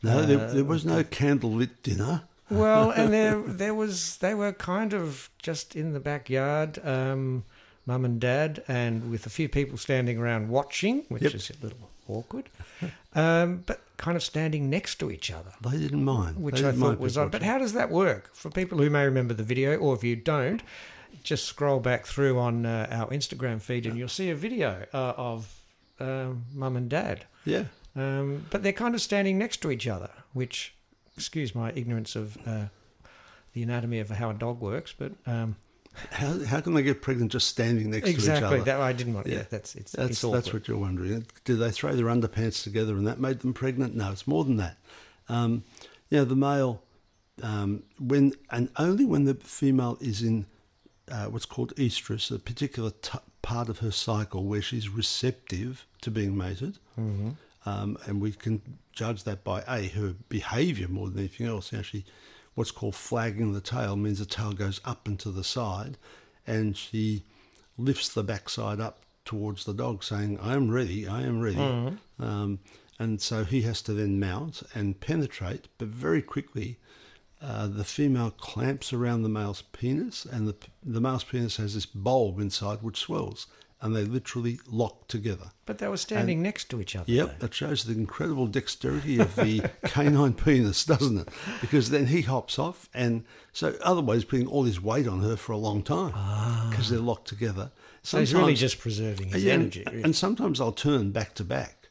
No, 0.03 0.25
there, 0.25 0.39
Uh, 0.49 0.55
there 0.55 0.65
was 0.65 0.85
no 0.85 1.03
candlelit 1.05 1.71
dinner. 1.83 2.23
Well, 2.51 2.91
and 2.91 3.13
there 3.13 3.41
there 3.47 3.75
was 3.75 4.19
they 4.19 4.35
were 4.35 4.53
kind 4.53 4.93
of 4.93 5.31
just 5.43 5.75
in 5.77 5.93
the 5.93 6.01
backyard, 6.01 6.79
um, 6.85 7.45
mum 7.87 8.05
and 8.05 8.21
dad, 8.21 8.63
and 8.69 9.11
with 9.11 9.27
a 9.27 9.31
few 9.31 9.49
people 9.49 9.77
standing 9.79 10.19
around 10.19 10.49
watching, 10.49 11.05
which 11.09 11.23
Yep. 11.23 11.35
is 11.35 11.51
a 11.51 11.65
little 11.65 11.91
awkward, 12.09 12.51
um, 13.15 13.63
but 13.67 13.81
kind 13.97 14.17
of 14.17 14.23
standing 14.23 14.69
next 14.69 14.97
to 14.97 15.11
each 15.11 15.31
other, 15.31 15.53
They 15.63 15.79
didn't 15.79 16.05
mind. 16.05 16.37
which 16.37 16.57
I 16.57 16.71
didn't 16.73 16.81
thought 16.81 16.99
was 16.99 17.17
odd. 17.17 17.31
But 17.31 17.43
how 17.43 17.59
does 17.59 17.73
that 17.75 17.91
work 17.91 18.35
for 18.35 18.51
people 18.51 18.79
who 18.79 18.91
may 18.91 19.05
remember 19.05 19.33
the 19.35 19.43
video, 19.45 19.77
or 19.79 19.95
if 19.95 20.05
you 20.05 20.17
don't? 20.17 20.63
Just 21.23 21.45
scroll 21.47 21.81
back 21.81 22.05
through 22.07 22.39
on 22.39 22.67
uh, 22.67 22.89
our 22.91 23.07
Instagram 23.09 23.63
feed, 23.63 23.87
and 23.87 23.97
you'll 23.97 24.09
see 24.09 24.29
a 24.31 24.35
video 24.35 24.85
uh, 24.93 25.15
of 25.17 25.55
um, 26.01 26.45
mum 26.53 26.77
and 26.77 26.91
dad. 26.91 27.25
Yeah. 27.47 27.65
Um, 27.97 28.45
but 28.51 28.63
they're 28.63 28.73
kind 28.73 28.95
of 28.95 29.01
standing 29.01 29.39
next 29.39 29.59
to 29.63 29.71
each 29.71 29.87
other, 29.87 30.11
which, 30.33 30.75
excuse 31.17 31.55
my 31.55 31.73
ignorance 31.73 32.17
of 32.17 32.37
uh, 32.47 32.67
the 33.53 33.63
anatomy 33.63 34.01
of 34.01 34.11
how 34.11 34.31
a 34.31 34.35
dog 34.35 34.61
works, 34.61 34.93
but 34.97 35.13
um, 35.27 35.57
How, 36.11 36.45
how 36.45 36.61
can 36.61 36.75
they 36.75 36.83
get 36.83 37.03
pregnant 37.03 37.31
just 37.33 37.49
standing 37.49 37.91
next 37.91 38.05
to 38.07 38.11
each 38.11 38.15
exactly 38.17 38.47
other? 38.57 38.65
that 38.65 38.81
I 38.81 38.93
didn't 38.93 39.15
want. 39.15 39.27
Yeah, 39.27 39.37
Yeah. 39.39 39.45
that's 39.51 39.75
it's 39.77 39.93
That's, 39.93 40.11
it's 40.11 40.33
that's 40.33 40.53
what 40.53 40.67
you're 40.69 40.79
wondering. 40.79 41.27
Did 41.45 41.57
they 41.59 41.71
throw 41.71 41.95
their 41.95 42.07
underpants 42.07 42.63
together 42.65 42.95
and 42.97 43.07
that 43.07 43.21
made 43.21 43.41
them 43.41 43.55
pregnant? 43.55 43.95
No, 43.95 44.11
it's 44.11 44.27
more 44.27 44.45
than 44.45 44.57
that. 44.57 44.77
Um, 45.29 45.63
you 46.11 46.19
know, 46.19 46.25
the 46.25 46.37
male, 46.37 46.83
um, 47.43 47.85
when 47.99 48.33
and 48.51 48.69
only 48.77 49.05
when 49.05 49.25
the 49.25 49.35
female 49.35 49.97
is 50.01 50.21
in 50.23 50.47
uh, 51.11 51.27
what's 51.27 51.47
called 51.47 51.75
estrus, 51.77 52.31
a 52.35 52.39
particular 52.39 52.91
t- 53.03 53.19
part 53.43 53.69
of 53.69 53.79
her 53.79 53.91
cycle 53.91 54.45
where 54.45 54.63
she's 54.63 54.89
receptive 54.89 55.87
to 56.03 56.11
being 56.11 56.37
mated, 56.37 56.79
Mm-hmm. 56.99 57.31
Um, 57.67 57.97
and 58.07 58.21
we 58.21 58.33
can 58.33 58.61
judge 58.93 59.25
that 59.25 59.45
by 59.45 59.63
a 59.67 59.89
her 59.89 60.15
behaviour 60.29 60.89
more 60.89 61.09
than 61.09 61.19
anything 61.19 61.47
else. 61.47 61.73
You 61.73 61.79
know, 61.79 61.83
she, 61.83 62.05
what's 62.55 62.71
called 62.71 62.95
flagging 62.95 63.53
the 63.53 63.61
tail 63.61 63.97
means 63.97 64.19
the 64.19 64.27
tail 64.27 64.53
goes 64.53 64.81
up 64.85 65.07
and 65.07 65.19
to 65.21 65.31
the 65.31 65.45
side, 65.45 65.97
and 66.47 66.77
she 66.77 67.25
lifts 67.77 68.09
the 68.09 68.23
backside 68.23 68.81
up 68.81 69.01
towards 69.25 69.65
the 69.65 69.75
dog, 69.75 70.05
saying, 70.05 70.39
"I 70.41 70.55
am 70.55 70.71
ready. 70.71 71.07
I 71.09 71.23
am 71.23 71.41
ready." 71.41 71.59
Um, 72.19 72.61
and 72.99 73.21
so 73.21 73.45
he 73.45 73.63
has 73.63 73.83
to 73.83 73.93
then 73.93 74.21
mount 74.21 74.63
and 74.75 75.01
penetrate, 75.01 75.69
but 75.79 75.89
very 75.89 76.23
quickly. 76.23 76.79
Uh, 77.43 77.67
the 77.67 77.85
female 77.85 78.31
clamps 78.31 78.91
around 78.91 79.23
the 79.23 79.29
male's 79.29 79.61
penis, 79.61 80.25
and 80.25 80.49
the, 80.49 80.55
the 80.83 81.01
male's 81.01 81.25
penis 81.25 81.59
has 81.59 81.75
this 81.75 81.85
bulb 81.85 82.41
inside 82.41 82.79
which 82.81 82.97
swells, 82.97 83.49
and 83.85 83.95
they 83.95 84.03
literally 84.03 84.59
lock 84.67 85.07
together. 85.09 85.51
But 85.67 85.77
they 85.77 85.87
were 85.89 85.99
standing 85.99 86.43
next 86.43 86.71
to 86.71 86.81
each 86.81 86.97
other. 86.97 87.05
Yep, 87.07 87.27
though. 87.27 87.47
that 87.47 87.55
shows 87.55 87.85
the 87.85 87.93
incredible 87.93 88.47
dexterity 88.47 89.19
of 89.19 89.37
the 89.37 89.71
canine 89.85 90.33
penis, 90.33 90.87
doesn't 90.87 91.19
it? 91.19 91.29
Because 91.61 91.91
then 91.91 92.07
he 92.07 92.23
hops 92.23 92.59
off, 92.59 92.89
and 92.95 93.25
so 93.53 93.77
otherwise 93.83 94.25
putting 94.25 94.47
all 94.47 94.65
his 94.65 94.81
weight 94.81 95.07
on 95.07 95.21
her 95.21 95.37
for 95.37 95.53
a 95.53 95.59
long 95.59 95.83
time 95.83 96.13
ah. 96.15 96.67
because 96.71 96.89
they're 96.89 96.99
locked 96.99 97.29
together. 97.29 97.71
So 98.03 98.19
he's 98.21 98.35
really 98.35 98.55
just 98.55 98.79
preserving 98.81 99.29
his 99.29 99.45
yeah, 99.45 99.53
and- 99.53 99.63
energy. 99.63 99.85
really. 99.87 100.03
And 100.03 100.17
sometimes 100.17 100.63
I'll 100.63 100.73
turn 100.73 101.11
back 101.11 101.35
to 101.35 101.45
back. 101.45 101.84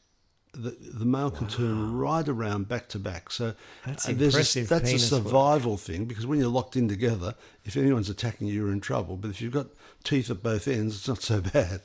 The, 0.54 0.70
the 0.80 1.04
male 1.04 1.30
can 1.30 1.48
turn 1.48 1.96
right 1.96 2.26
around 2.28 2.68
back 2.68 2.88
to 2.88 2.98
back. 2.98 3.30
So 3.30 3.54
That's 3.84 4.08
uh, 4.08 4.12
there's 4.14 4.34
a- 4.34 4.38
impressive 4.38 4.68
that's 4.68 4.82
a 4.82 4.86
penis 4.86 5.12
work. 5.12 5.22
survival 5.24 5.76
thing 5.76 6.04
because 6.04 6.26
when 6.26 6.38
you're 6.38 6.48
locked 6.48 6.76
in 6.76 6.88
together, 6.88 7.34
if 7.64 7.76
anyone's 7.76 8.08
attacking 8.08 8.46
you, 8.46 8.54
you're 8.54 8.72
in 8.72 8.80
trouble. 8.80 9.16
But 9.16 9.30
if 9.30 9.40
you've 9.40 9.52
got 9.52 9.66
teeth 10.04 10.30
at 10.30 10.42
both 10.42 10.68
ends, 10.68 10.96
it's 10.96 11.08
not 11.08 11.22
so 11.22 11.40
bad. 11.52 11.80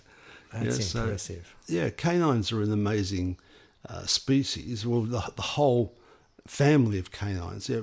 That's 0.53 0.77
Yeah, 0.79 0.83
so- 0.85 1.01
impressive. 1.03 1.55
yeah, 1.67 1.89
canines 1.89 2.51
are 2.51 2.61
an 2.61 2.71
amazing 2.71 3.37
uh, 3.87 4.05
species. 4.05 4.85
Well, 4.85 5.01
the, 5.01 5.21
the 5.35 5.41
whole 5.41 5.95
family 6.47 6.99
of 6.99 7.11
canines, 7.11 7.69
yeah, 7.69 7.81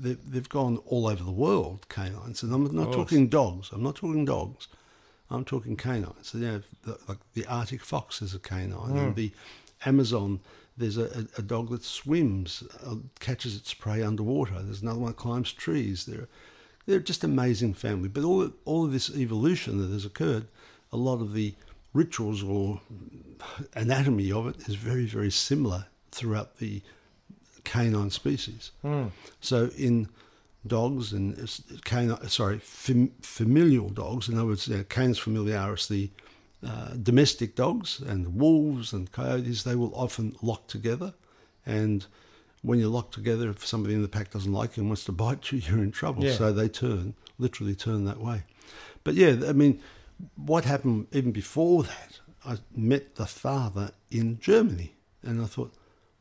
they, 0.00 0.14
they've 0.14 0.48
gone 0.48 0.78
all 0.86 1.06
over 1.06 1.22
the 1.22 1.30
world, 1.32 1.86
canines. 1.88 2.42
And 2.42 2.52
I'm 2.52 2.64
not 2.74 2.92
talking 2.92 3.28
dogs. 3.28 3.70
I'm 3.72 3.82
not 3.82 3.96
talking 3.96 4.24
dogs. 4.24 4.68
I'm 5.30 5.44
talking 5.44 5.76
canines. 5.76 6.28
So, 6.28 6.38
yeah, 6.38 6.58
the, 6.84 6.98
like 7.08 7.18
the 7.34 7.46
Arctic 7.46 7.82
fox 7.82 8.20
is 8.22 8.34
a 8.34 8.38
canine. 8.38 8.96
And 8.96 9.14
the 9.16 9.32
Amazon, 9.84 10.40
there's 10.76 10.96
a, 10.96 11.26
a, 11.38 11.42
dog 11.42 11.70
that 11.70 11.84
swims, 11.84 12.64
uh, 12.84 12.96
catches 13.20 13.56
its 13.56 13.72
prey 13.74 14.02
underwater. 14.02 14.60
There's 14.60 14.82
another 14.82 14.98
one 14.98 15.10
that 15.10 15.16
climbs 15.16 15.52
trees. 15.52 16.06
They're, 16.06 16.28
they're 16.86 16.98
just 16.98 17.22
amazing 17.22 17.74
family. 17.74 18.08
But 18.08 18.24
all, 18.24 18.50
all 18.64 18.84
of 18.84 18.92
this 18.92 19.10
evolution 19.10 19.78
that 19.78 19.92
has 19.92 20.04
occurred, 20.04 20.46
a 20.92 20.96
lot 20.96 21.20
of 21.20 21.32
the 21.32 21.54
rituals 21.92 22.42
or 22.42 22.80
anatomy 23.74 24.32
of 24.32 24.48
it 24.48 24.68
is 24.68 24.74
very, 24.74 25.06
very 25.06 25.30
similar 25.30 25.86
throughout 26.10 26.58
the 26.58 26.82
canine 27.62 28.10
species. 28.10 28.72
So 29.40 29.70
in 29.76 30.08
dogs 30.66 31.12
and 31.12 31.36
canine, 31.84 32.28
sorry, 32.28 32.58
fam, 32.58 33.12
familial 33.22 33.90
dogs, 33.90 34.28
in 34.28 34.36
other 34.36 34.48
words, 34.48 34.68
uh, 34.70 34.82
Canis 34.88 35.18
familiaris, 35.18 35.86
the 35.86 36.10
uh, 36.64 36.94
domestic 37.02 37.54
dogs 37.54 38.00
and 38.00 38.36
wolves 38.36 38.92
and 38.92 39.10
coyotes, 39.12 39.62
they 39.64 39.74
will 39.74 39.94
often 39.94 40.36
lock 40.42 40.66
together. 40.68 41.14
And 41.66 42.06
when 42.62 42.78
you're 42.78 42.88
locked 42.88 43.14
together, 43.14 43.50
if 43.50 43.66
somebody 43.66 43.94
in 43.94 44.02
the 44.02 44.08
pack 44.08 44.30
doesn't 44.30 44.52
like 44.52 44.76
you 44.76 44.82
and 44.82 44.90
wants 44.90 45.04
to 45.04 45.12
bite 45.24 45.52
you, 45.52 45.58
you're 45.58 45.82
in 45.82 45.92
trouble. 45.92 46.24
Yeah. 46.24 46.32
So 46.34 46.52
they 46.52 46.68
turn, 46.68 47.14
literally 47.38 47.74
turn 47.74 48.04
that 48.04 48.20
way. 48.20 48.44
But 49.02 49.14
yeah, 49.14 49.36
I 49.46 49.52
mean, 49.52 49.80
what 50.36 50.64
happened 50.64 51.08
even 51.12 51.32
before 51.32 51.82
that, 51.82 52.20
I 52.44 52.58
met 52.74 53.16
the 53.16 53.26
father 53.26 53.92
in 54.10 54.38
Germany. 54.38 54.94
And 55.22 55.40
I 55.42 55.46
thought, 55.46 55.72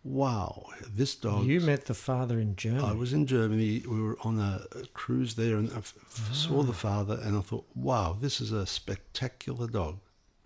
wow, 0.03 0.65
this 0.89 1.15
dog. 1.15 1.45
You 1.45 1.59
met 1.61 1.85
the 1.85 1.93
father 1.93 2.39
in 2.39 2.55
Germany. 2.55 2.85
I 2.85 2.93
was 2.93 3.13
in 3.13 3.25
Germany. 3.25 3.83
We 3.87 4.01
were 4.01 4.17
on 4.21 4.39
a, 4.39 4.65
a 4.77 4.85
cruise 4.87 5.35
there, 5.35 5.57
and 5.57 5.71
I 5.71 5.77
f- 5.77 5.93
f- 6.05 6.33
saw 6.33 6.63
the 6.63 6.73
father, 6.73 7.19
and 7.21 7.37
I 7.37 7.41
thought, 7.41 7.65
"Wow, 7.75 8.17
this 8.19 8.39
is 8.41 8.51
a 8.51 8.65
spectacular 8.65 9.67
dog. 9.67 9.99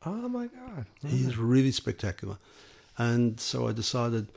Oh 0.05 0.27
my 0.29 0.47
god! 0.47 0.85
He 1.05 1.23
is 1.25 1.37
really 1.37 1.71
spectacular." 1.71 2.37
And 2.97 3.39
so 3.39 3.67
I 3.67 3.73
decided 3.73 4.27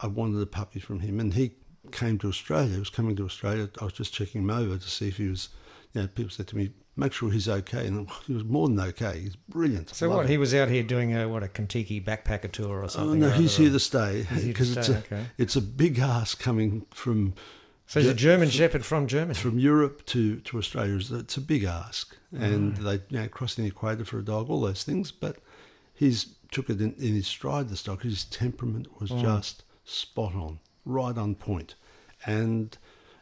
I 0.00 0.06
wanted 0.08 0.40
a 0.42 0.46
puppy 0.46 0.80
from 0.80 1.00
him, 1.00 1.20
and 1.20 1.34
he 1.34 1.52
came 1.92 2.18
to 2.18 2.28
Australia. 2.28 2.72
He 2.74 2.78
was 2.78 2.90
coming 2.90 3.16
to 3.16 3.24
Australia. 3.24 3.68
I 3.80 3.84
was 3.84 3.92
just 3.94 4.12
checking 4.12 4.42
him 4.42 4.50
over 4.50 4.76
to 4.78 4.90
see 4.90 5.08
if 5.08 5.16
he 5.16 5.28
was. 5.28 5.48
You 5.92 6.02
know, 6.02 6.08
people 6.08 6.30
said 6.30 6.48
to 6.48 6.56
me, 6.56 6.72
"Make 6.96 7.12
sure 7.12 7.30
he's 7.30 7.48
okay," 7.48 7.86
and 7.86 8.08
he 8.26 8.32
was 8.34 8.44
more 8.44 8.68
than 8.68 8.80
okay. 8.80 9.20
He's 9.20 9.36
brilliant. 9.36 9.90
So 9.94 10.08
Love 10.08 10.16
what? 10.16 10.24
him. 10.26 10.30
He 10.32 10.38
was 10.38 10.52
out 10.54 10.68
here 10.68 10.82
doing 10.82 11.16
a 11.16 11.28
what 11.28 11.42
a 11.42 11.48
Kentucky 11.48 12.00
backpacker 12.00 12.50
tour 12.50 12.82
or 12.82 12.88
something. 12.88 12.90
Oh, 12.90 13.12
something. 13.12 13.20
no, 13.20 13.28
or 13.28 13.32
he's 13.32 13.56
here 13.56 13.70
to 13.70 13.78
stay 13.80 14.24
He's 14.24 14.44
because 14.44 14.76
it's 14.76 14.88
a 14.88 14.98
okay. 14.98 15.24
it's 15.38 15.54
a 15.56 15.60
big 15.62 15.98
ask 16.00 16.40
coming 16.40 16.84
from 16.92 17.34
So 17.86 18.00
he's 18.00 18.08
a 18.10 18.14
Ge- 18.14 18.18
German 18.18 18.50
Shepherd 18.50 18.84
from 18.84 19.06
Germany. 19.06 19.34
from 19.38 19.58
Europe 19.58 20.04
to, 20.06 20.40
to 20.40 20.58
Australia. 20.58 20.98
It's 21.12 21.36
a 21.36 21.40
big 21.40 21.62
ask. 21.64 22.16
And 22.42 22.76
they 22.78 22.94
you 23.08 23.20
know, 23.20 23.28
crossing 23.28 23.64
the 23.64 23.70
equator 23.70 24.04
for 24.04 24.18
a 24.18 24.24
dog, 24.24 24.50
all 24.50 24.60
those 24.60 24.84
things. 24.84 25.10
But 25.10 25.38
he's 25.92 26.34
took 26.50 26.70
it 26.70 26.80
in, 26.80 26.94
in 26.94 27.14
his 27.14 27.26
stride. 27.26 27.68
This 27.68 27.82
dog, 27.82 28.02
his 28.02 28.24
temperament 28.24 29.00
was 29.00 29.10
mm. 29.10 29.20
just 29.20 29.64
spot 29.84 30.34
on, 30.34 30.60
right 30.84 31.16
on 31.16 31.34
point. 31.34 31.38
point, 31.38 31.74
and 32.26 32.76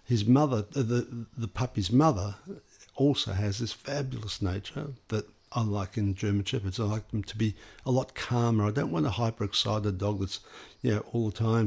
his 0.05 0.25
mother, 0.27 0.63
the 0.71 1.27
the 1.37 1.49
puppy's 1.49 1.91
mother, 1.91 2.37
also 2.95 3.33
has 3.33 3.59
this 3.59 3.73
fabulous 3.73 4.43
nature 4.43 4.89
that 5.09 5.27
I 5.55 5.63
like 5.63 5.97
in 5.97 6.15
German 6.15 6.45
Shepherds. 6.45 6.81
I 6.81 6.85
like 6.85 7.09
them 7.11 7.23
to 7.25 7.37
be 7.37 7.55
a 7.85 7.91
lot 7.91 8.15
calmer. 8.15 8.67
I 8.67 8.71
don't 8.71 8.91
want 8.91 9.07
a 9.07 9.11
hyper 9.11 9.45
excited 9.45 9.99
dog 9.99 10.21
that's, 10.21 10.41
you 10.81 10.95
know, 10.95 11.05
all 11.13 11.31
the 11.31 11.37
time. 11.37 11.67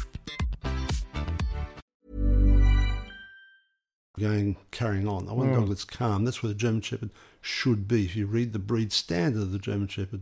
going 4.21 4.55
carrying 4.71 5.07
on. 5.07 5.27
I 5.27 5.33
want 5.33 5.51
a 5.51 5.55
dog 5.55 5.67
that's 5.69 5.83
calm. 5.83 6.23
That's 6.25 6.41
where 6.41 6.47
the 6.53 6.57
German 6.57 6.81
Shepherd 6.81 7.09
should 7.41 7.87
be. 7.87 8.05
If 8.05 8.15
you 8.15 8.25
read 8.27 8.53
the 8.53 8.59
breed 8.59 8.91
standard 8.93 9.41
of 9.41 9.51
the 9.51 9.59
German 9.59 9.87
Shepherd, 9.87 10.21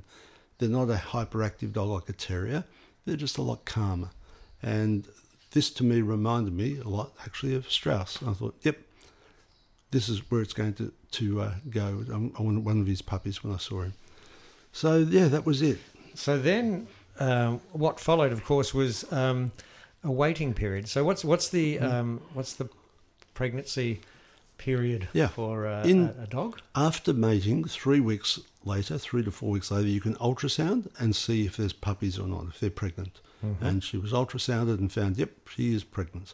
they're 0.58 0.70
not 0.70 0.90
a 0.90 0.96
hyperactive 0.96 1.74
dog 1.74 1.90
like 1.90 2.10
a 2.10 2.14
terrier. 2.14 2.64
They're 3.06 3.16
just 3.16 3.38
a 3.38 3.42
lot 3.42 3.66
calmer. 3.66 4.10
And 4.62 5.06
this 5.52 5.70
to 5.72 5.84
me 5.84 6.02
reminded 6.02 6.54
me 6.54 6.80
a 6.80 6.88
lot 6.88 7.12
actually 7.26 7.56
of 7.56 7.70
Strauss. 7.72 8.20
I 8.26 8.34
thought, 8.34 8.56
yep, 8.62 8.78
this 9.92 10.10
is 10.10 10.20
where 10.32 10.42
it's 10.42 10.54
going 10.54 10.74
to 10.76 10.92
to 11.12 11.42
uh, 11.42 11.54
go. 11.70 12.06
I 12.12 12.42
wanted 12.42 12.64
one 12.66 12.80
of 12.82 12.88
his 12.88 13.02
puppies 13.02 13.44
when 13.44 13.54
I 13.54 13.58
saw 13.58 13.82
him. 13.84 13.94
So 14.72 14.98
yeah, 14.98 15.28
that 15.30 15.46
was 15.46 15.62
it. 15.62 15.80
So 16.14 16.38
then, 16.38 16.88
um, 17.20 17.62
what 17.72 18.00
followed, 18.00 18.32
of 18.32 18.44
course, 18.46 18.74
was 18.74 19.12
um, 19.12 19.52
a 20.04 20.12
waiting 20.12 20.54
period. 20.54 20.88
So 20.88 21.04
what's 21.04 21.26
what's 21.26 21.50
the 21.50 21.78
Mm. 21.78 21.92
um, 21.92 22.22
what's 22.34 22.54
the 22.54 22.70
pregnancy 23.40 24.02
period 24.58 25.08
Yeah. 25.14 25.30
for 25.30 25.66
uh, 25.66 25.84
In- 25.86 26.14
a, 26.20 26.24
a 26.24 26.28
dog? 26.28 26.60
After 26.76 27.14
mating, 27.14 27.64
three 27.64 28.02
weeks 28.02 28.38
later, 28.66 28.98
three 28.98 29.24
to 29.24 29.32
four 29.32 29.52
weeks 29.52 29.72
later, 29.72 29.88
you 29.88 30.02
can 30.02 30.16
ultrasound 30.16 30.90
and 31.00 31.16
see 31.16 31.46
if 31.46 31.56
there's 31.56 31.72
puppies 31.72 32.20
or 32.20 32.28
not, 32.28 32.48
if 32.50 32.60
they're 32.60 32.70
pregnant. 32.70 33.22
And 33.62 33.82
she 33.86 33.96
was 33.98 34.12
ultrasounded 34.12 34.80
and 34.80 34.92
found, 34.92 35.18
yep, 35.18 35.32
she 35.56 35.74
is 35.74 35.86
pregnant. 35.86 36.34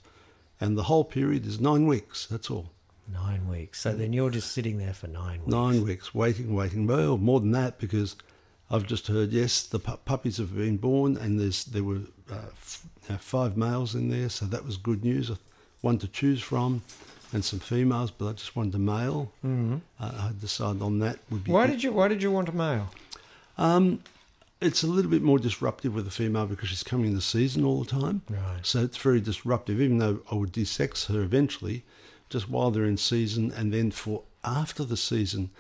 And 0.60 0.76
the 0.76 0.86
whole 0.90 1.04
period 1.04 1.46
is 1.46 1.60
nine 1.60 1.86
weeks, 1.86 2.26
that's 2.26 2.50
all. 2.50 2.72
Nine 3.14 3.48
weeks. 3.48 3.82
So 3.82 3.94
then 3.94 4.12
you're 4.12 4.32
just 4.32 4.52
sitting 4.52 4.80
there 4.80 4.96
for 4.96 5.06
nine 5.06 5.42
weeks. 5.42 5.52
Nine 5.52 5.84
weeks, 5.84 6.16
waiting, 6.16 6.56
waiting. 6.56 6.88
Well, 6.88 7.20
more 7.20 7.40
than 7.40 7.52
that, 7.52 7.78
because 7.78 8.16
I've 8.72 8.88
just 8.88 9.06
heard, 9.06 9.30
yes, 9.32 9.62
the 9.62 9.78
pu- 9.78 9.98
puppies 9.98 10.38
have 10.38 10.56
been 10.56 10.78
born 10.78 11.16
and 11.16 11.40
there's 11.40 11.66
there 11.66 11.84
were 11.84 12.02
uh, 12.32 12.50
f- 12.54 12.88
five 13.20 13.56
males 13.56 13.94
in 13.94 14.10
there, 14.10 14.30
so 14.30 14.48
that 14.48 14.66
was 14.66 14.78
good 14.78 15.04
news. 15.04 15.30
One 15.86 16.00
to 16.00 16.08
choose 16.08 16.42
from 16.42 16.82
and 17.32 17.46
some 17.46 17.60
females, 17.60 18.10
but 18.10 18.26
I 18.28 18.34
just 18.34 18.56
wanted 18.56 18.74
a 18.74 18.80
male. 18.80 19.32
Mm-hmm. 19.46 19.76
Uh, 20.00 20.12
I 20.20 20.32
decided 20.42 20.82
on 20.82 20.98
that 21.00 21.20
would 21.30 21.44
be 21.44 21.52
Why 21.52 21.68
good. 21.68 21.74
did 21.74 21.84
you 21.84 21.92
Why 21.92 22.08
did 22.08 22.24
you 22.24 22.32
want 22.32 22.50
a 22.50 22.56
male? 22.56 22.90
Um, 23.56 24.00
it's 24.60 24.82
a 24.82 24.88
little 24.88 25.12
bit 25.12 25.22
more 25.22 25.38
disruptive 25.38 25.94
with 25.94 26.08
a 26.08 26.12
female 26.12 26.48
because 26.48 26.70
she's 26.70 26.82
coming 26.82 27.10
in 27.10 27.14
the 27.14 27.22
season 27.22 27.64
all 27.64 27.84
the 27.84 27.92
time. 28.02 28.24
Right. 28.28 28.62
So 28.64 28.84
it's 28.84 28.98
very 28.98 29.22
disruptive, 29.22 29.80
even 29.80 30.00
though 30.00 30.22
I 30.32 30.34
would 30.34 30.54
desex 30.54 31.06
her 31.06 31.22
eventually, 31.22 31.84
just 32.32 32.50
while 32.50 32.72
they're 32.72 32.86
in 32.86 32.98
season. 32.98 33.52
And 33.52 33.72
then 33.72 33.92
for 33.92 34.24
after 34.44 34.84
the 34.84 34.98
season, 34.98 35.52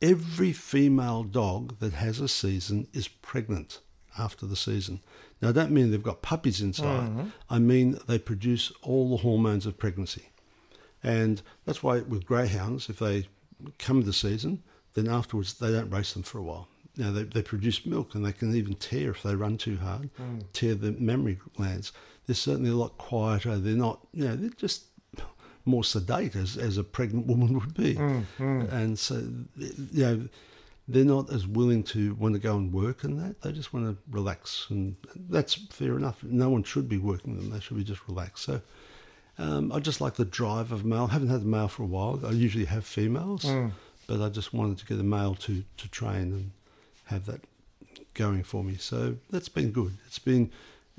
every 0.00 0.52
female 0.52 1.24
dog 1.24 1.78
that 1.80 1.92
has 1.92 2.20
a 2.20 2.28
season 2.28 2.86
is 2.94 3.06
pregnant 3.08 3.80
after 4.18 4.46
the 4.46 4.56
season. 4.56 5.00
Now, 5.40 5.50
I 5.50 5.52
don't 5.52 5.72
mean 5.72 5.90
they've 5.90 6.02
got 6.02 6.22
puppies 6.22 6.60
inside, 6.60 7.08
mm-hmm. 7.08 7.28
I 7.50 7.58
mean 7.58 7.98
they 8.06 8.18
produce 8.18 8.72
all 8.82 9.10
the 9.10 9.22
hormones 9.22 9.66
of 9.66 9.78
pregnancy. 9.78 10.30
And 11.02 11.42
that's 11.66 11.82
why 11.82 12.00
with 12.00 12.24
greyhounds, 12.24 12.88
if 12.88 12.98
they 12.98 13.28
come 13.78 14.02
to 14.02 14.12
season, 14.12 14.62
then 14.94 15.08
afterwards 15.08 15.54
they 15.54 15.70
don't 15.70 15.90
race 15.90 16.14
them 16.14 16.22
for 16.22 16.38
a 16.38 16.42
while. 16.42 16.68
Now, 16.96 17.10
they, 17.10 17.24
they 17.24 17.42
produce 17.42 17.84
milk 17.84 18.14
and 18.14 18.24
they 18.24 18.32
can 18.32 18.54
even 18.54 18.74
tear 18.74 19.10
if 19.10 19.22
they 19.22 19.34
run 19.34 19.58
too 19.58 19.78
hard, 19.78 20.10
mm. 20.14 20.44
tear 20.52 20.74
the 20.74 20.92
mammary 20.92 21.38
glands. 21.56 21.92
They're 22.26 22.36
certainly 22.36 22.70
a 22.70 22.76
lot 22.76 22.96
quieter. 22.98 23.58
They're 23.58 23.74
not, 23.74 24.06
you 24.12 24.24
know, 24.24 24.36
they're 24.36 24.50
just 24.50 24.84
more 25.64 25.84
sedate 25.84 26.36
as, 26.36 26.56
as 26.56 26.78
a 26.78 26.84
pregnant 26.84 27.26
woman 27.28 27.58
would 27.58 27.74
be. 27.74 27.96
Mm, 27.96 28.24
mm. 28.38 28.72
And 28.72 28.98
so, 28.98 29.14
you 29.56 30.04
know, 30.04 30.28
they're 30.86 31.04
not 31.04 31.32
as 31.32 31.46
willing 31.46 31.82
to 31.82 32.14
want 32.14 32.34
to 32.34 32.38
go 32.38 32.56
and 32.56 32.72
work 32.72 33.04
and 33.04 33.18
that. 33.20 33.40
They 33.42 33.52
just 33.52 33.72
want 33.72 33.86
to 33.86 33.96
relax. 34.10 34.66
And 34.70 34.96
that's 35.30 35.54
fair 35.54 35.96
enough. 35.96 36.22
No 36.22 36.50
one 36.50 36.62
should 36.62 36.88
be 36.88 36.98
working 36.98 37.36
them. 37.36 37.50
They 37.50 37.60
should 37.60 37.76
be 37.76 37.84
just 37.84 38.06
relaxed. 38.06 38.44
So, 38.44 38.60
um, 39.38 39.72
I 39.72 39.80
just 39.80 40.00
like 40.00 40.14
the 40.14 40.24
drive 40.24 40.72
of 40.72 40.84
male. 40.84 41.06
I 41.10 41.14
haven't 41.14 41.28
had 41.30 41.40
a 41.42 41.46
male 41.46 41.68
for 41.68 41.82
a 41.82 41.86
while. 41.86 42.20
I 42.24 42.30
usually 42.32 42.66
have 42.66 42.84
females, 42.84 43.44
but 44.06 44.20
I 44.20 44.28
just 44.28 44.52
wanted 44.52 44.78
to 44.78 44.86
get 44.86 45.00
a 45.00 45.02
male 45.04 45.34
to, 45.36 45.64
to 45.78 45.88
train 45.88 46.32
and 46.32 46.50
have 47.06 47.26
that 47.26 47.40
going 48.12 48.42
for 48.42 48.62
me. 48.62 48.76
So 48.76 49.16
that's 49.30 49.48
been 49.48 49.70
good. 49.72 49.96
It's 50.06 50.18
been. 50.18 50.50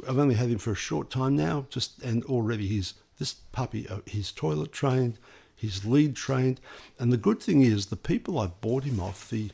I've 0.09 0.17
only 0.17 0.35
had 0.35 0.49
him 0.49 0.57
for 0.57 0.71
a 0.71 0.75
short 0.75 1.09
time 1.09 1.35
now, 1.37 1.67
just 1.69 2.01
and 2.03 2.23
already 2.25 2.67
he's 2.67 2.95
this 3.17 3.35
puppy. 3.53 3.87
uh, 3.87 3.99
He's 4.05 4.31
toilet 4.33 4.73
trained, 4.73 5.17
he's 5.55 5.85
lead 5.85 6.17
trained, 6.17 6.59
and 6.99 7.13
the 7.13 7.17
good 7.17 7.41
thing 7.41 7.61
is 7.61 7.85
the 7.85 7.95
people 7.95 8.37
I 8.37 8.47
bought 8.47 8.83
him 8.83 8.99
off 8.99 9.29
the 9.29 9.51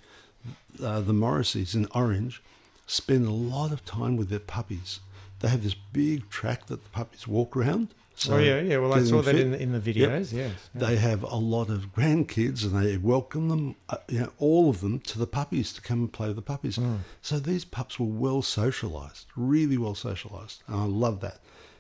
uh, 0.82 1.02
the 1.02 1.14
Morrisseys 1.14 1.76
in 1.76 1.88
Orange 1.94 2.42
spend 2.88 3.26
a 3.26 3.32
lot 3.32 3.72
of 3.72 3.86
time 3.86 4.18
with 4.18 4.30
their 4.30 4.40
puppies. 4.40 5.00
They 5.40 5.48
have 5.50 5.64
this 5.64 5.76
big 5.76 6.30
track 6.30 6.68
that 6.68 6.84
the 6.84 6.90
puppies 6.90 7.28
walk 7.28 7.56
around. 7.58 7.90
oh 8.30 8.38
yeah, 8.38 8.60
yeah. 8.62 8.78
Well, 8.78 8.94
I 8.94 9.04
saw 9.04 9.22
that 9.24 9.36
in 9.36 9.52
the, 9.52 9.60
in 9.62 9.72
the 9.72 9.80
Yep. 9.80 9.96
videos. 10.12 10.34
Yes. 10.34 10.52
They 10.76 10.98
have 10.98 11.24
a 11.24 11.36
lot 11.38 11.70
of 11.70 11.94
grandkids 11.96 12.64
and 12.64 12.74
they 12.80 12.98
welcome 12.98 13.50
them, 13.50 13.76
uh, 13.90 13.98
you 14.08 14.20
know, 14.20 14.32
all 14.38 14.70
of 14.70 14.82
them 14.82 15.00
to 15.00 15.18
the 15.18 15.26
puppies 15.26 15.74
to 15.74 15.82
come 15.82 16.00
and 16.02 16.14
play 16.14 16.28
with 16.28 16.36
the 16.36 16.42
puppies. 16.44 16.78
So 17.22 17.40
these 17.40 17.66
pups 17.66 18.00
were 18.00 18.06
well 18.06 18.42
socialised, 18.44 19.26
really 19.36 19.78
well 19.78 19.96
socialised. 19.96 20.60
And 20.68 20.76
I 20.76 20.84
love 20.86 21.22
that. 21.22 21.40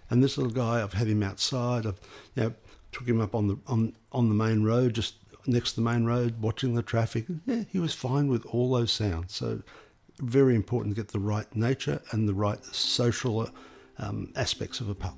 And 0.09 0.23
this 0.23 0.37
little 0.37 0.51
guy, 0.53 0.81
I've 0.81 0.93
had 0.93 1.07
him 1.07 1.21
outside. 1.21 1.85
I've, 1.85 1.99
you 2.35 2.43
know, 2.43 2.53
took 2.91 3.07
him 3.07 3.21
up 3.21 3.35
on 3.35 3.47
the 3.47 3.57
on, 3.67 3.93
on 4.11 4.27
the 4.29 4.35
main 4.35 4.63
road, 4.63 4.93
just 4.95 5.15
next 5.47 5.71
to 5.71 5.75
the 5.77 5.81
main 5.81 6.05
road, 6.05 6.41
watching 6.41 6.75
the 6.75 6.81
traffic. 6.83 7.25
Yeah, 7.45 7.63
he 7.69 7.79
was 7.79 7.93
fine 7.93 8.27
with 8.27 8.45
all 8.45 8.71
those 8.71 8.91
sounds. 8.91 9.33
So 9.33 9.61
very 10.19 10.55
important 10.55 10.95
to 10.95 11.01
get 11.01 11.11
the 11.11 11.19
right 11.19 11.53
nature 11.55 12.01
and 12.11 12.27
the 12.27 12.33
right 12.33 12.63
social 12.65 13.49
um, 13.97 14.31
aspects 14.35 14.79
of 14.79 14.89
a 14.89 14.95
pup. 14.95 15.17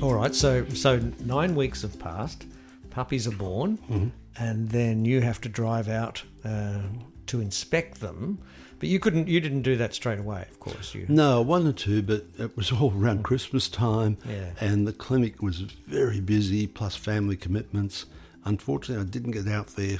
All 0.00 0.14
right. 0.14 0.34
So 0.34 0.64
so 0.70 0.98
nine 1.24 1.54
weeks 1.54 1.82
have 1.82 1.98
passed. 1.98 2.44
Puppies 2.90 3.26
are 3.28 3.36
born, 3.36 3.78
Mm-hmm. 3.88 4.08
and 4.36 4.68
then 4.68 5.04
you 5.04 5.20
have 5.20 5.40
to 5.42 5.48
drive 5.48 5.88
out 5.88 6.22
uh, 6.44 6.80
to 7.26 7.40
inspect 7.40 8.00
them. 8.00 8.38
But 8.82 8.88
you 8.88 8.98
couldn't. 8.98 9.28
You 9.28 9.38
didn't 9.38 9.62
do 9.62 9.76
that 9.76 9.94
straight 9.94 10.18
away. 10.18 10.44
Of 10.50 10.58
course. 10.58 10.92
You. 10.92 11.06
No, 11.08 11.40
one 11.40 11.68
or 11.68 11.72
two, 11.72 12.02
but 12.02 12.26
it 12.36 12.56
was 12.56 12.72
all 12.72 12.92
around 12.92 13.22
Christmas 13.22 13.68
time, 13.68 14.16
Yeah. 14.28 14.50
and 14.60 14.88
the 14.88 14.92
clinic 14.92 15.40
was 15.40 15.60
very 15.60 16.18
busy, 16.20 16.66
plus 16.66 16.96
family 16.96 17.36
commitments. 17.36 18.06
Unfortunately, 18.44 19.00
I 19.00 19.08
didn't 19.08 19.30
get 19.30 19.46
out 19.46 19.68
there 19.76 19.98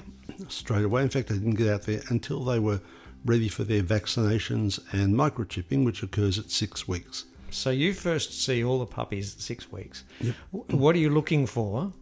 straight 0.48 0.84
away. 0.84 1.02
In 1.02 1.10
fact, 1.10 1.30
I 1.30 1.34
didn't 1.34 1.54
get 1.54 1.68
out 1.68 1.82
there 1.82 2.02
until 2.08 2.42
they 2.44 2.58
were 2.58 2.80
ready 3.24 3.46
for 3.48 3.62
their 3.62 3.84
vaccinations 3.84 4.80
and 4.92 5.14
microchipping, 5.14 5.84
which 5.84 6.02
occurs 6.02 6.36
at 6.40 6.50
six 6.50 6.88
weeks. 6.88 7.24
So 7.50 7.70
you 7.70 7.94
first 7.94 8.32
see 8.42 8.64
all 8.64 8.80
the 8.80 8.86
puppies 8.86 9.36
at 9.36 9.40
six 9.42 9.70
weeks. 9.70 10.02
W- 10.52 10.76
What 10.76 10.96
are 10.96 10.98
you 10.98 11.10
looking 11.10 11.46
for 11.46 11.92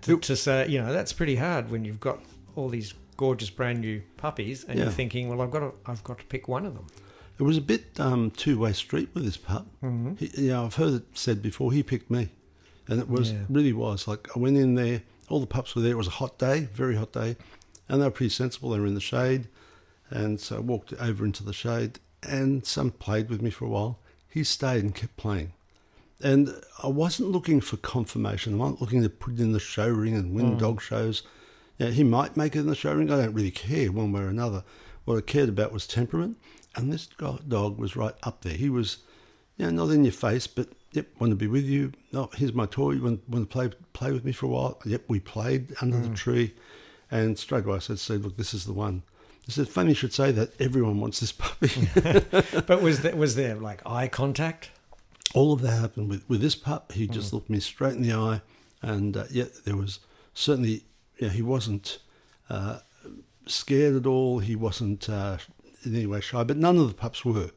to, 0.00 0.18
to 0.18 0.34
say? 0.34 0.66
You 0.66 0.80
know, 0.80 0.94
that's 0.94 1.12
pretty 1.12 1.36
hard 1.36 1.70
when 1.70 1.84
you've 1.84 2.00
got 2.00 2.20
all 2.56 2.70
these 2.70 2.94
gorgeous 3.16 3.50
brand 3.50 3.80
new 3.80 4.02
puppies, 4.16 4.64
and 4.64 4.78
Yeah. 4.78 4.84
you're 4.84 4.92
thinking, 4.92 5.28
well, 5.28 5.40
I've 5.40 5.50
got 5.50 5.60
to, 5.60 5.72
I've 5.86 6.02
got 6.04 6.18
to 6.18 6.24
pick 6.26 6.48
one 6.48 6.66
of 6.66 6.74
them. 6.74 6.86
It 7.38 7.42
was 7.42 7.56
a 7.56 7.60
bit 7.62 7.98
um, 7.98 8.30
two-way 8.30 8.72
street 8.72 9.08
with 9.12 9.24
this 9.24 9.36
pup. 9.36 9.66
Mm-hmm. 9.82 10.14
He, 10.16 10.30
you 10.44 10.48
know, 10.50 10.64
I've 10.66 10.76
heard 10.76 10.94
it 10.94 11.02
said 11.14 11.42
before. 11.42 11.72
He 11.72 11.82
picked 11.82 12.10
me, 12.10 12.28
and 12.86 13.00
it 13.00 13.08
was 13.08 13.32
Yeah. 13.32 13.38
really 13.48 13.72
was 13.72 14.06
like 14.06 14.28
I 14.36 14.38
went 14.38 14.56
in 14.56 14.74
there. 14.76 15.02
All 15.28 15.40
the 15.40 15.46
pups 15.46 15.74
were 15.74 15.82
there. 15.82 15.92
It 15.92 15.96
was 15.96 16.06
a 16.06 16.10
hot 16.22 16.38
day, 16.38 16.68
very 16.74 16.96
hot 16.96 17.12
day, 17.12 17.36
and 17.88 18.00
they 18.00 18.06
were 18.06 18.10
pretty 18.12 18.30
sensible. 18.30 18.70
They 18.70 18.78
were 18.78 18.86
in 18.86 18.94
the 18.94 19.00
shade, 19.00 19.48
and 20.10 20.40
so 20.40 20.56
I 20.56 20.60
walked 20.60 20.92
over 20.94 21.24
into 21.24 21.42
the 21.42 21.52
shade, 21.52 21.98
and 22.22 22.64
some 22.64 22.90
played 22.92 23.28
with 23.30 23.42
me 23.42 23.50
for 23.50 23.64
a 23.64 23.68
while. 23.68 23.98
He 24.28 24.44
stayed 24.44 24.84
and 24.84 24.94
kept 24.94 25.16
playing, 25.16 25.52
and 26.22 26.54
I 26.82 26.88
wasn't 26.88 27.30
looking 27.30 27.60
for 27.60 27.76
conformation. 27.78 28.54
I 28.54 28.56
wasn't 28.58 28.80
looking 28.80 29.02
to 29.02 29.08
put 29.08 29.34
it 29.34 29.40
in 29.40 29.52
the 29.52 29.60
show 29.60 29.88
ring 29.88 30.14
and 30.14 30.34
win 30.34 30.56
dog 30.58 30.80
shows. 30.82 31.22
Yeah, 31.78 31.90
he 31.90 32.04
might 32.04 32.36
make 32.36 32.54
it 32.54 32.60
in 32.60 32.66
the 32.66 32.74
show 32.74 32.94
ring. 32.94 33.10
I 33.10 33.16
don't 33.16 33.34
really 33.34 33.50
care 33.50 33.90
one 33.90 34.12
way 34.12 34.22
or 34.22 34.28
another. 34.28 34.64
What 35.04 35.18
I 35.18 35.20
cared 35.20 35.48
about 35.48 35.72
was 35.72 35.86
temperament, 35.86 36.38
and 36.76 36.92
this 36.92 37.06
dog 37.06 37.78
was 37.78 37.96
right 37.96 38.14
up 38.22 38.42
there. 38.42 38.54
He 38.54 38.68
was, 38.68 38.98
you 39.56 39.66
know, 39.66 39.84
not 39.84 39.92
in 39.92 40.04
your 40.04 40.12
face, 40.12 40.46
but 40.46 40.68
yep, 40.92 41.08
want 41.18 41.32
to 41.32 41.36
be 41.36 41.46
with 41.46 41.64
you. 41.64 41.92
No, 42.12 42.30
here's 42.34 42.54
my 42.54 42.66
toy. 42.66 42.98
Want, 42.98 43.28
want 43.28 43.50
to 43.50 43.52
play 43.52 43.70
play 43.92 44.12
with 44.12 44.24
me 44.24 44.32
for 44.32 44.46
a 44.46 44.50
while? 44.50 44.80
Yep, 44.84 45.02
we 45.08 45.20
played 45.20 45.74
under 45.80 45.98
the 45.98 46.14
tree, 46.14 46.54
and 47.10 47.38
straight 47.38 47.64
away 47.64 47.76
I 47.76 47.80
said, 47.80 47.98
"Steve, 47.98 48.24
look, 48.24 48.36
this 48.36 48.54
is 48.54 48.64
the 48.64 48.72
one." 48.72 49.02
I 49.46 49.52
said, 49.52 49.68
"Funny 49.68 49.90
you 49.90 49.94
should 49.94 50.14
say 50.14 50.32
that. 50.32 50.58
Everyone 50.60 51.00
wants 51.00 51.20
this 51.20 51.32
puppy." 51.32 51.88
But 52.66 52.80
was 52.80 53.00
there, 53.00 53.16
was 53.16 53.34
there 53.34 53.56
like 53.56 53.82
eye 53.84 54.08
contact? 54.08 54.70
all 55.34 55.52
of 55.52 55.60
that 55.62 55.80
happened 55.80 56.08
with, 56.08 56.24
with 56.28 56.40
this 56.40 56.54
pup. 56.54 56.92
He 56.92 57.06
just 57.06 57.32
looked 57.32 57.50
me 57.50 57.60
straight 57.60 57.94
in 57.94 58.02
the 58.02 58.14
eye, 58.14 58.40
and 58.80 59.16
uh, 59.16 59.24
yeah, 59.30 59.46
there 59.64 59.76
was 59.76 59.98
certainly, 60.32 60.84
yeah, 61.18 61.28
he 61.28 61.42
wasn't 61.42 61.98
uh, 62.50 62.80
scared 63.46 63.94
at 63.96 64.06
all. 64.06 64.38
He 64.40 64.56
wasn't 64.56 65.08
uh, 65.08 65.38
in 65.84 65.94
any 65.94 66.06
way 66.06 66.20
shy, 66.20 66.44
but 66.44 66.56
none 66.56 66.76
of 66.76 66.88
the 66.88 66.94
pups 66.94 67.24
were. 67.24 67.50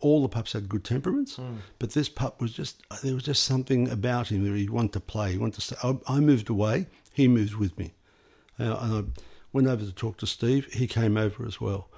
All 0.00 0.20
the 0.20 0.28
pups 0.28 0.52
had 0.52 0.68
good 0.68 0.84
temperaments, 0.84 1.38
but 1.78 1.92
this 1.92 2.10
pup 2.10 2.40
was 2.40 2.52
just 2.52 2.82
there 3.02 3.14
was 3.14 3.22
just 3.22 3.42
something 3.44 3.88
about 3.88 4.28
him 4.28 4.44
that 4.44 4.56
he 4.56 4.68
wanted 4.68 4.92
to 4.94 5.00
play. 5.00 5.32
He 5.32 5.38
wanted 5.38 5.54
to. 5.54 5.60
Stay. 5.62 5.76
I, 5.82 5.96
I 6.06 6.20
moved 6.20 6.50
away. 6.50 6.88
He 7.12 7.26
moved 7.26 7.54
with 7.54 7.78
me, 7.78 7.94
uh, 8.60 8.76
and 8.80 8.94
I 8.94 9.20
went 9.52 9.68
over 9.68 9.84
to 9.84 9.92
talk 9.92 10.18
to 10.18 10.26
Steve. 10.26 10.70
He 10.74 10.86
came 10.86 11.16
over 11.16 11.46
as 11.46 11.58
well. 11.58 11.88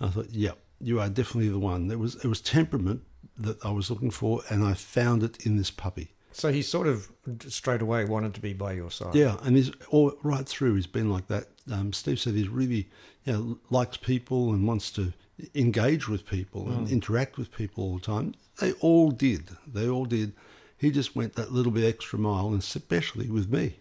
I 0.00 0.08
thought, 0.08 0.30
yep, 0.30 0.58
you 0.80 1.00
are 1.00 1.08
definitely 1.08 1.48
the 1.48 1.58
one. 1.58 1.88
There 1.88 1.98
was 1.98 2.16
it 2.16 2.28
was 2.28 2.40
temperament 2.40 3.02
that 3.36 3.64
I 3.64 3.70
was 3.70 3.90
looking 3.90 4.10
for, 4.12 4.42
and 4.48 4.62
I 4.64 4.74
found 4.74 5.24
it 5.24 5.44
in 5.44 5.56
this 5.56 5.70
puppy. 5.70 6.12
So 6.36 6.52
he 6.52 6.60
sort 6.60 6.86
of 6.86 7.10
straight 7.48 7.80
away 7.80 8.04
wanted 8.04 8.34
to 8.34 8.42
be 8.42 8.52
by 8.52 8.74
your 8.74 8.90
side. 8.90 9.14
Yeah, 9.14 9.38
and 9.42 9.56
he's 9.56 9.70
all 9.88 10.12
right 10.22 10.46
through. 10.46 10.74
He's 10.74 10.86
been 10.86 11.10
like 11.10 11.28
that. 11.28 11.46
Um, 11.72 11.94
Steve 11.94 12.20
said 12.20 12.34
he's 12.34 12.50
really, 12.50 12.90
you 13.24 13.32
know, 13.32 13.58
likes 13.70 13.96
people 13.96 14.50
and 14.50 14.66
wants 14.66 14.90
to 14.92 15.14
engage 15.54 16.08
with 16.08 16.26
people 16.26 16.70
and 16.70 16.90
interact 16.90 17.38
with 17.38 17.50
people 17.52 17.84
all 17.84 17.94
the 17.94 18.02
time. 18.02 18.34
They 18.60 18.72
all 18.72 19.12
did. 19.12 19.48
They 19.66 19.88
all 19.88 20.04
did. 20.04 20.34
He 20.76 20.90
just 20.90 21.16
went 21.16 21.36
that 21.36 21.52
little 21.52 21.72
bit 21.72 21.84
extra 21.84 22.18
mile, 22.18 22.48
and 22.48 22.58
especially 22.58 23.30
with 23.30 23.50
me. 23.50 23.76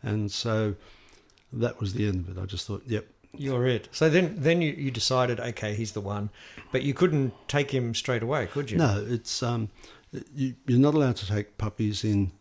And 0.00 0.30
so 0.30 0.76
that 1.52 1.80
was 1.80 1.94
the 1.94 2.06
end 2.06 2.28
of 2.28 2.36
it. 2.36 2.40
I 2.40 2.46
just 2.46 2.68
thought, 2.68 2.84
yep, 2.86 3.06
You're 3.36 3.66
it. 3.66 3.88
So 3.90 4.08
then, 4.08 4.36
then 4.38 4.62
you, 4.62 4.72
you 4.72 4.92
decided, 4.92 5.40
okay, 5.40 5.74
he's 5.74 5.92
the 5.92 6.00
one, 6.00 6.30
but 6.70 6.82
you 6.82 6.94
couldn't 6.94 7.32
take 7.48 7.72
him 7.72 7.94
straight 7.94 8.22
away, 8.22 8.46
could 8.46 8.70
you? 8.70 8.78
No, 8.78 9.04
it's 9.08 9.42
um, 9.42 9.70
you, 10.34 10.54
you're 10.66 10.78
not 10.78 10.94
allowed 10.94 11.16
to 11.16 11.26
take 11.26 11.58
puppies 11.58 12.04
in 12.04 12.32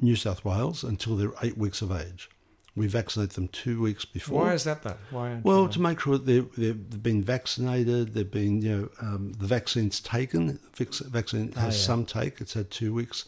New 0.00 0.16
South 0.16 0.44
Wales 0.44 0.82
until 0.84 1.16
they're 1.16 1.32
eight 1.42 1.58
weeks 1.58 1.82
of 1.82 1.90
age. 1.92 2.28
We 2.76 2.86
vaccinate 2.86 3.30
them 3.30 3.48
two 3.48 3.80
weeks 3.82 4.04
before. 4.04 4.44
Why 4.44 4.54
is 4.54 4.64
that 4.64 4.82
though? 4.84 4.96
Why? 5.10 5.40
Well, 5.42 5.68
to 5.68 5.80
make 5.80 6.00
sure 6.00 6.18
that 6.18 6.24
they've, 6.26 6.54
they've 6.56 7.02
been 7.02 7.22
vaccinated, 7.22 8.14
they've 8.14 8.30
been, 8.30 8.62
you 8.62 8.76
know, 8.76 8.88
um, 9.02 9.32
the 9.38 9.46
vaccine's 9.46 10.00
taken. 10.00 10.60
The 10.76 10.84
vaccine 11.10 11.52
has 11.52 11.62
Oh, 11.62 11.66
yeah. 11.66 11.70
some 11.72 12.04
take. 12.06 12.40
It's 12.40 12.54
had 12.54 12.70
two 12.70 12.94
weeks, 12.94 13.24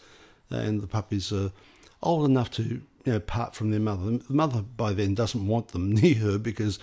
and 0.49 0.81
the 0.81 0.87
puppies 0.87 1.33
are 1.33 1.51
old 2.03 2.25
enough 2.31 2.51
to, 2.53 2.63
you 2.63 2.83
know, 3.05 3.19
part 3.21 3.55
from 3.57 3.73
their 3.73 3.81
mother. 3.81 4.17
The 4.19 4.33
mother 4.33 4.63
by 4.63 4.93
then 4.93 5.15
doesn't 5.15 5.47
want 5.47 5.69
them 5.69 5.91
near 6.01 6.15
her 6.17 6.39
because 6.39 6.79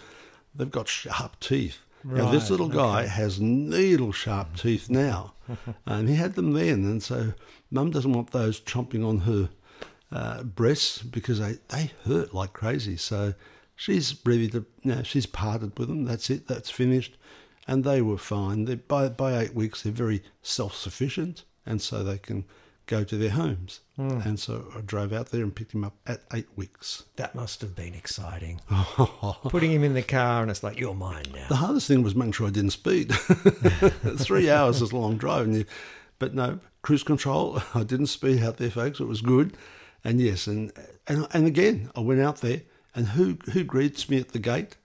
they've 0.53 0.69
got 0.69 0.89
sharp 0.89 1.39
teeth. 1.39 1.85
Now, 2.03 2.31
this 2.31 2.49
little 2.49 2.69
guy 2.69 3.01
okay. 3.01 3.09
has 3.09 3.41
needle 3.41 4.12
sharp 4.12 4.55
teeth 4.55 4.89
now, 4.89 5.33
and 5.85 6.07
he 6.07 6.15
had 6.15 6.35
them 6.35 6.53
then, 6.53 6.85
and 6.85 7.03
so 7.03 7.33
mum 7.71 7.91
doesn't 7.91 8.13
want 8.13 8.31
those 8.31 8.62
chomping 8.62 9.07
on 9.07 9.19
her 9.19 9.49
uh, 10.12 10.43
breasts 10.43 11.01
because 11.01 11.39
they, 11.39 11.57
they 11.69 11.91
hurt 12.05 12.33
like 12.33 12.53
crazy. 12.53 12.97
So 12.97 13.33
she's 13.75 14.15
ready 14.25 14.49
to, 14.49 14.65
you 14.81 14.95
know, 14.95 15.03
she's 15.03 15.25
parted 15.25 15.77
with 15.77 15.88
them. 15.88 16.05
That's 16.05 16.29
it. 16.29 16.47
That's 16.47 16.69
finished. 16.69 17.17
And 17.67 17.83
they 17.83 18.01
were 18.01 18.17
fine. 18.17 18.65
They, 18.65 18.75
by, 18.75 19.09
by 19.09 19.38
eight 19.38 19.53
weeks, 19.53 19.83
they're 19.83 19.91
very 19.91 20.23
self 20.41 20.75
sufficient. 20.75 21.43
And 21.65 21.81
so 21.81 22.03
they 22.03 22.17
can 22.17 22.45
go 22.89 23.04
to 23.04 23.17
their 23.17 23.30
homes. 23.30 23.82
And 23.97 24.39
so 24.39 24.65
I 24.75 24.82
drove 24.82 25.12
out 25.13 25.28
there 25.28 25.43
and 25.43 25.54
picked 25.54 25.73
him 25.73 25.84
up 25.84 25.93
at 26.08 26.21
eight 26.34 26.47
weeks. 26.56 27.04
that 27.17 27.36
must 27.36 27.60
have 27.62 27.75
been 27.75 27.93
exciting. 27.93 28.62
Putting 29.43 29.71
him 29.71 29.84
in 29.84 29.93
the 29.93 30.02
car 30.02 30.41
and 30.41 30.49
it's 30.49 30.63
like 30.63 30.80
you're 30.80 30.95
mine 30.95 31.25
now. 31.34 31.47
The 31.49 31.58
hardest 31.58 31.88
thing 31.88 32.02
was 32.02 32.15
making 32.15 32.32
sure 32.32 32.47
I 32.47 32.49
didn't 32.52 32.71
speed. 32.71 33.12
Three 33.13 34.49
hours 34.58 34.82
is 34.82 34.91
a 34.91 34.95
long 34.97 35.17
drive. 35.17 35.45
And 35.45 35.56
you, 35.58 35.65
but 36.17 36.34
no, 36.34 36.60
cruise 36.82 37.04
control. 37.04 37.62
I 37.75 37.84
didn't 37.84 38.08
speed 38.08 38.41
out 38.41 38.58
there, 38.58 38.71
folks. 38.71 38.99
It 38.99 39.06
was 39.08 39.21
good. 39.21 39.56
And 40.04 40.19
yes, 40.21 40.47
and, 40.47 40.71
and, 41.08 41.28
and 41.32 41.45
again, 41.45 41.91
I 41.95 41.99
went 41.99 42.21
out 42.21 42.38
there, 42.38 42.62
and 42.95 43.10
who, 43.10 43.38
who 43.52 43.65
greets 43.65 44.10
me 44.10 44.17
at 44.17 44.30
the 44.30 44.39
gate? 44.39 44.78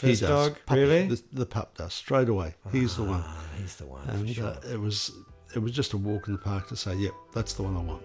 He 0.00 0.08
First 0.08 0.22
does. 0.22 0.48
dog, 0.48 0.58
really? 0.68 1.06
The, 1.06 1.22
the 1.32 1.46
pup 1.46 1.76
does 1.78 1.94
straight 1.94 2.28
away. 2.28 2.54
He's 2.72 2.96
the 2.96 3.04
one. 3.04 3.22
Ah, 3.24 3.44
he's 3.58 3.76
the 3.76 3.86
one. 3.86 4.08
And 4.08 4.28
sure. 4.28 4.46
uh, 4.46 4.60
it 4.72 4.80
was 4.80 5.12
it 5.54 5.58
was 5.58 5.72
just 5.72 5.92
a 5.92 5.96
walk 5.96 6.28
in 6.28 6.34
the 6.34 6.38
park 6.38 6.68
to 6.68 6.76
say, 6.76 6.94
yep, 6.96 7.12
that's 7.32 7.54
the 7.54 7.62
one 7.62 7.76
I 7.76 7.80
want. 7.80 8.02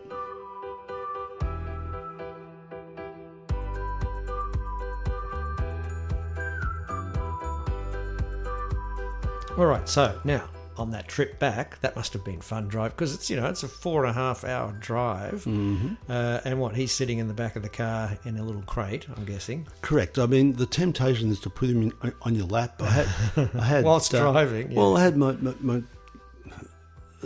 All 9.58 9.68
right, 9.68 9.88
so 9.88 10.20
now 10.26 10.50
on 10.78 10.92
that 10.92 11.08
trip 11.08 11.40
back, 11.40 11.80
that 11.80 11.96
must 11.96 12.12
have 12.12 12.26
been 12.26 12.42
fun 12.42 12.68
drive 12.68 12.92
because 12.92 13.14
it's 13.14 13.30
you 13.30 13.38
know 13.38 13.48
it's 13.48 13.64
a 13.64 13.68
four 13.70 14.04
and 14.04 14.12
a 14.12 14.14
half 14.14 14.44
hour 14.44 14.74
drive, 14.82 15.46
mm-hmm. 15.46 15.94
uh, 16.10 16.42
and 16.44 16.60
what 16.60 16.76
he's 16.76 16.92
sitting 16.92 17.20
in 17.20 17.30
the 17.30 17.34
back 17.34 17.56
of 17.56 17.64
the 17.64 17.70
car 17.70 18.18
in 18.26 18.38
a 18.38 18.44
little 18.44 18.64
crate, 18.64 19.08
I'm 19.16 19.24
guessing. 19.24 19.66
Correct. 19.82 20.20
I 20.20 20.26
mean, 20.26 20.54
the 20.58 20.66
temptation 20.66 21.32
is 21.32 21.40
to 21.42 21.50
put 21.50 21.70
him 21.70 21.84
in, 21.84 22.14
on 22.24 22.36
your 22.36 22.48
lap. 22.48 22.82
I 22.82 22.90
had, 22.90 23.08
I 23.56 23.64
had 23.64 23.86
Whilst 23.86 24.12
driving, 24.12 24.72
yeah. 24.72 24.78
Well, 24.78 24.98
I 24.98 25.04
had 25.04 25.16
my, 25.16 25.32
my, 25.34 25.54
my 25.62 25.84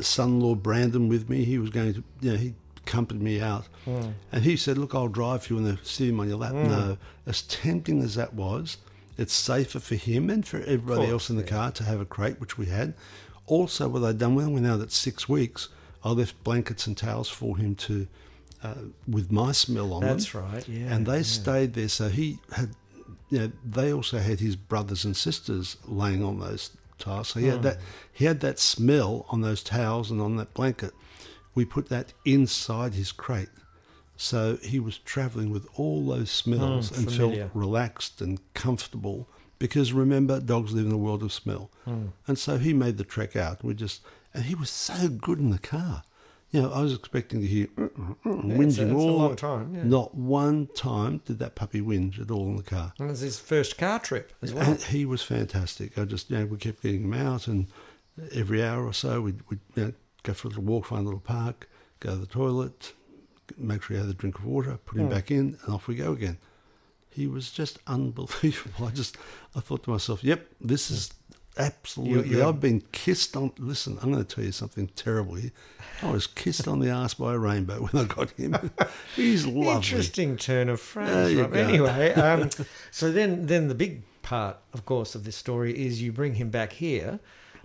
son-in-law 0.03 0.55
Brandon 0.55 1.07
with 1.09 1.29
me. 1.29 1.43
He 1.45 1.57
was 1.57 1.69
going 1.69 1.93
to, 1.93 2.03
you 2.21 2.31
know, 2.31 2.37
he 2.37 2.53
accompanied 2.77 3.21
me 3.23 3.39
out, 3.41 3.67
Hmm. 3.85 4.09
and 4.31 4.43
he 4.43 4.55
said, 4.57 4.77
"Look, 4.77 4.95
I'll 4.95 5.07
drive 5.07 5.43
for 5.43 5.53
you 5.53 5.59
and 5.59 5.77
sit 5.83 6.09
him 6.09 6.19
on 6.19 6.27
your 6.27 6.37
lap." 6.37 6.53
No, 6.53 6.97
as 7.25 7.41
tempting 7.43 8.01
as 8.01 8.15
that 8.15 8.33
was, 8.33 8.77
it's 9.17 9.33
safer 9.33 9.79
for 9.79 9.95
him 9.95 10.29
and 10.29 10.47
for 10.47 10.57
everybody 10.61 11.01
course, 11.01 11.09
else 11.11 11.29
in 11.29 11.35
the 11.37 11.43
car 11.43 11.71
to 11.71 11.83
have 11.83 11.99
a 11.99 12.05
crate, 12.05 12.39
which 12.39 12.57
we 12.57 12.65
had. 12.67 12.93
Also, 13.47 13.87
what 13.89 14.03
I'd 14.03 14.17
done 14.17 14.35
when 14.35 14.53
we 14.53 14.61
know 14.61 14.77
that 14.77 14.91
six 14.91 15.27
weeks, 15.27 15.69
I 16.03 16.11
left 16.11 16.41
blankets 16.43 16.87
and 16.87 16.95
towels 16.95 17.29
for 17.29 17.57
him 17.57 17.75
to, 17.75 18.07
uh, 18.63 18.75
with 19.07 19.31
my 19.31 19.51
smell 19.51 19.91
on 19.93 20.01
them. 20.01 20.09
That's 20.17 20.33
right, 20.33 20.67
yeah, 20.67 20.93
And 20.93 21.05
they 21.05 21.17
yeah. 21.17 21.23
stayed 21.23 21.73
there, 21.73 21.89
so 21.89 22.09
he 22.09 22.39
had, 22.53 22.75
you 23.29 23.39
know, 23.39 23.51
they 23.65 23.91
also 23.93 24.19
had 24.19 24.39
his 24.39 24.55
brothers 24.55 25.03
and 25.03 25.15
sisters 25.17 25.77
laying 25.85 26.23
on 26.23 26.39
those 26.39 26.71
towels. 26.99 27.29
So 27.29 27.39
he 27.39 27.45
Hmm. 27.47 27.51
had 27.53 27.63
that, 27.63 27.77
he 28.11 28.25
had 28.25 28.39
that 28.41 28.59
smell 28.59 29.25
on 29.29 29.41
those 29.41 29.63
towels 29.63 30.11
and 30.11 30.21
on 30.21 30.35
that 30.37 30.53
blanket. 30.53 30.93
We 31.55 31.65
put 31.65 31.89
that 31.89 32.13
inside 32.25 32.93
his 32.93 33.11
crate. 33.11 33.49
So 34.15 34.57
he 34.61 34.79
was 34.79 34.97
travelling 34.97 35.49
with 35.49 35.65
all 35.75 36.05
those 36.05 36.29
smells 36.29 36.91
and 36.91 37.05
Hmm, 37.09 37.15
familiar. 37.15 37.43
felt 37.45 37.51
relaxed 37.55 38.21
and 38.21 38.39
comfortable 38.53 39.27
because 39.59 39.91
remember, 39.93 40.39
dogs 40.39 40.71
live 40.73 40.85
in 40.85 40.91
a 40.91 40.97
world 40.97 41.21
of 41.23 41.33
smell. 41.33 41.69
Hmm. 41.85 42.07
And 42.27 42.37
so 42.37 42.57
he 42.57 42.73
made 42.73 42.97
the 42.97 43.03
trek 43.03 43.35
out. 43.35 43.63
We 43.63 43.73
just, 43.73 44.01
and 44.33 44.45
he 44.45 44.55
was 44.55 44.69
so 44.69 45.09
good 45.09 45.39
in 45.39 45.49
the 45.49 45.59
car. 45.59 46.03
You 46.51 46.63
know, 46.63 46.71
I 46.71 46.81
was 46.81 46.93
expecting 46.95 47.41
to 47.41 47.47
hear 47.47 47.67
uh, 47.77 47.83
uh, 47.83 47.85
uh, 47.87 48.15
whinging 48.25 48.67
it's 48.69 48.77
a- 48.79 48.91
all 48.93 49.17
long 49.17 49.35
time, 49.35 49.75
yeah. 49.75 49.83
Not 49.83 50.15
one 50.15 50.67
time 50.75 51.21
did 51.25 51.37
that 51.39 51.53
puppy 51.55 51.79
whinge 51.81 52.19
at 52.19 52.31
all 52.31 52.47
in 52.47 52.55
the 52.57 52.63
car. 52.63 52.93
And 52.97 53.07
it 53.07 53.11
was 53.11 53.19
his 53.19 53.39
first 53.39 53.77
car 53.77 53.99
trip 53.99 54.33
as 54.41 54.51
well. 54.53 54.71
And 54.71 54.81
he 54.81 55.05
was 55.05 55.21
fantastic. 55.21 55.97
I 55.97 56.05
just, 56.05 56.31
you 56.31 56.39
know, 56.39 56.45
we 56.47 56.57
kept 56.57 56.81
getting 56.81 57.03
him 57.03 57.13
out, 57.13 57.47
and 57.47 57.67
every 58.31 58.63
hour 58.63 58.83
or 58.85 58.93
so 58.93 59.21
we'd, 59.21 59.41
we'd 59.49 59.59
you 59.75 59.83
know, 59.85 59.93
go 60.23 60.33
for 60.33 60.47
a 60.47 60.49
little 60.49 60.63
walk, 60.63 60.85
find 60.87 61.01
a 61.01 61.05
little 61.05 61.19
park, 61.19 61.69
go 61.99 62.11
to 62.11 62.15
the 62.17 62.25
toilet, 62.25 62.93
make 63.57 63.83
sure 63.83 63.95
he 63.97 64.01
had 64.01 64.09
a 64.09 64.13
drink 64.15 64.39
of 64.39 64.45
water, 64.45 64.79
put 64.85 64.97
him 64.99 65.05
Hmm. 65.07 65.13
back 65.13 65.29
in, 65.29 65.57
and 65.65 65.73
off 65.75 65.87
we 65.87 65.93
go 65.95 66.13
again. 66.13 66.37
He 67.11 67.27
was 67.27 67.51
just 67.51 67.77
unbelievable. 67.87 68.87
I 68.87 68.91
just, 68.91 69.17
I 69.55 69.59
thought 69.59 69.83
to 69.83 69.91
myself, 69.91 70.23
yep, 70.23 70.47
this 70.59 70.89
is 70.89 71.11
Absolutely. 71.59 72.29
You're- 72.29 72.43
I've 72.43 72.59
been 72.59 72.81
kissed 72.91 73.35
on. 73.35 73.51
Listen, 73.59 73.97
I'm 74.01 74.11
going 74.11 74.23
to 74.23 74.35
tell 74.35 74.43
you 74.43 74.51
something 74.51 74.87
terrible 74.95 75.35
here. 75.35 75.51
I 76.01 76.11
was 76.11 76.25
kissed 76.25 76.67
on 76.67 76.79
the 76.79 76.89
ass 76.89 77.13
by 77.13 77.33
a 77.33 77.37
rainbow 77.37 77.87
when 77.87 78.03
I 78.03 78.07
got 78.07 78.31
him. 78.31 78.55
He's 79.15 79.45
lovely. 79.45 79.67
Interesting 79.67 80.37
turn 80.37 80.69
of 80.69 80.79
phrase. 80.79 81.33
you 81.33 81.41
Rob. 81.41 81.55
Anyway, 81.55 82.13
um, 82.13 82.49
so 82.91 83.11
then 83.11 83.45
then 83.47 83.67
the 83.67 83.75
big 83.75 84.03
part, 84.21 84.57
of 84.73 84.85
course, 84.85 85.15
of 85.15 85.25
this 85.25 85.35
story 85.35 85.77
is 85.77 86.01
you 86.01 86.11
bring 86.11 86.35
him 86.35 86.49
back 86.49 86.73
here 86.73 87.19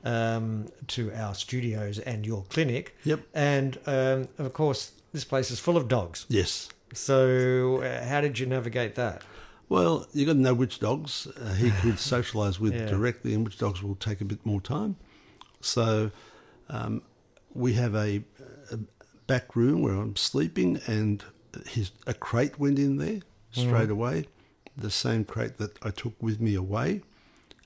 um, 0.04 0.66
to 0.88 1.12
our 1.14 1.34
studios 1.34 1.98
and 2.00 2.26
your 2.26 2.44
clinic. 2.48 2.96
Yep. 3.04 3.20
And 3.34 3.78
um, 3.86 4.28
of 4.38 4.52
course, 4.52 4.92
this 5.12 5.24
place 5.24 5.50
is 5.50 5.60
full 5.60 5.76
of 5.76 5.88
dogs. 5.88 6.26
Yes. 6.28 6.68
So 6.92 7.82
uh, 7.82 8.04
how 8.04 8.20
did 8.20 8.38
you 8.38 8.46
navigate 8.46 8.94
that? 8.96 9.22
Well, 9.68 10.06
you've 10.12 10.26
got 10.26 10.34
to 10.34 10.38
know 10.40 10.54
which 10.54 10.78
dogs 10.80 11.26
uh, 11.26 11.54
he 11.54 11.70
could 11.80 11.94
socialise 11.94 12.58
with 12.60 12.74
Yeah. 12.74 12.86
directly, 12.86 13.34
and 13.34 13.44
which 13.44 13.58
dogs 13.58 13.82
will 13.82 13.94
take 13.96 14.20
a 14.20 14.24
bit 14.24 14.44
more 14.44 14.60
time. 14.60 14.96
So, 15.60 16.10
um, 16.68 17.02
we 17.54 17.74
have 17.74 17.94
a, 17.94 18.22
a 18.70 18.78
back 19.26 19.56
room 19.56 19.82
where 19.82 19.94
I'm 19.94 20.16
sleeping, 20.16 20.80
and 20.86 21.24
his 21.66 21.92
a 22.06 22.14
crate 22.14 22.58
went 22.58 22.78
in 22.78 22.96
there 22.98 23.20
straight 23.52 23.88
away, 23.90 24.26
the 24.76 24.90
same 24.90 25.24
crate 25.24 25.58
that 25.58 25.78
I 25.82 25.90
took 25.90 26.14
with 26.20 26.40
me 26.40 26.54
away, 26.56 27.02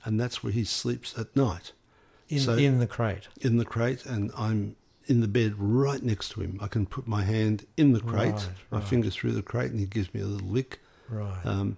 and 0.05 0.19
that's 0.19 0.43
where 0.43 0.53
he 0.53 0.63
sleeps 0.63 1.17
at 1.17 1.35
night 1.35 1.71
In 2.29 2.39
So- 2.39 2.53
in 2.55 2.77
the 2.79 2.87
crate. 2.87 3.27
in 3.41 3.57
the 3.57 3.65
crate, 3.65 4.05
and 4.05 4.31
I'm 4.37 4.75
in 5.07 5.21
the 5.21 5.27
bed 5.27 5.55
right 5.57 6.03
next 6.03 6.29
to 6.33 6.41
him. 6.41 6.59
I 6.61 6.67
can 6.67 6.85
put 6.85 7.07
my 7.07 7.23
hand 7.23 7.65
in 7.75 7.93
the 7.93 7.99
crate, 7.99 8.33
Right, 8.33 8.49
my 8.71 8.77
right. 8.77 8.87
finger 8.87 9.09
through 9.09 9.31
the 9.31 9.41
crate, 9.41 9.71
and 9.71 9.79
he 9.79 9.87
gives 9.87 10.13
me 10.13 10.21
a 10.21 10.25
little 10.27 10.47
lick. 10.47 10.79
Right. 11.09 11.43
Um, 11.45 11.77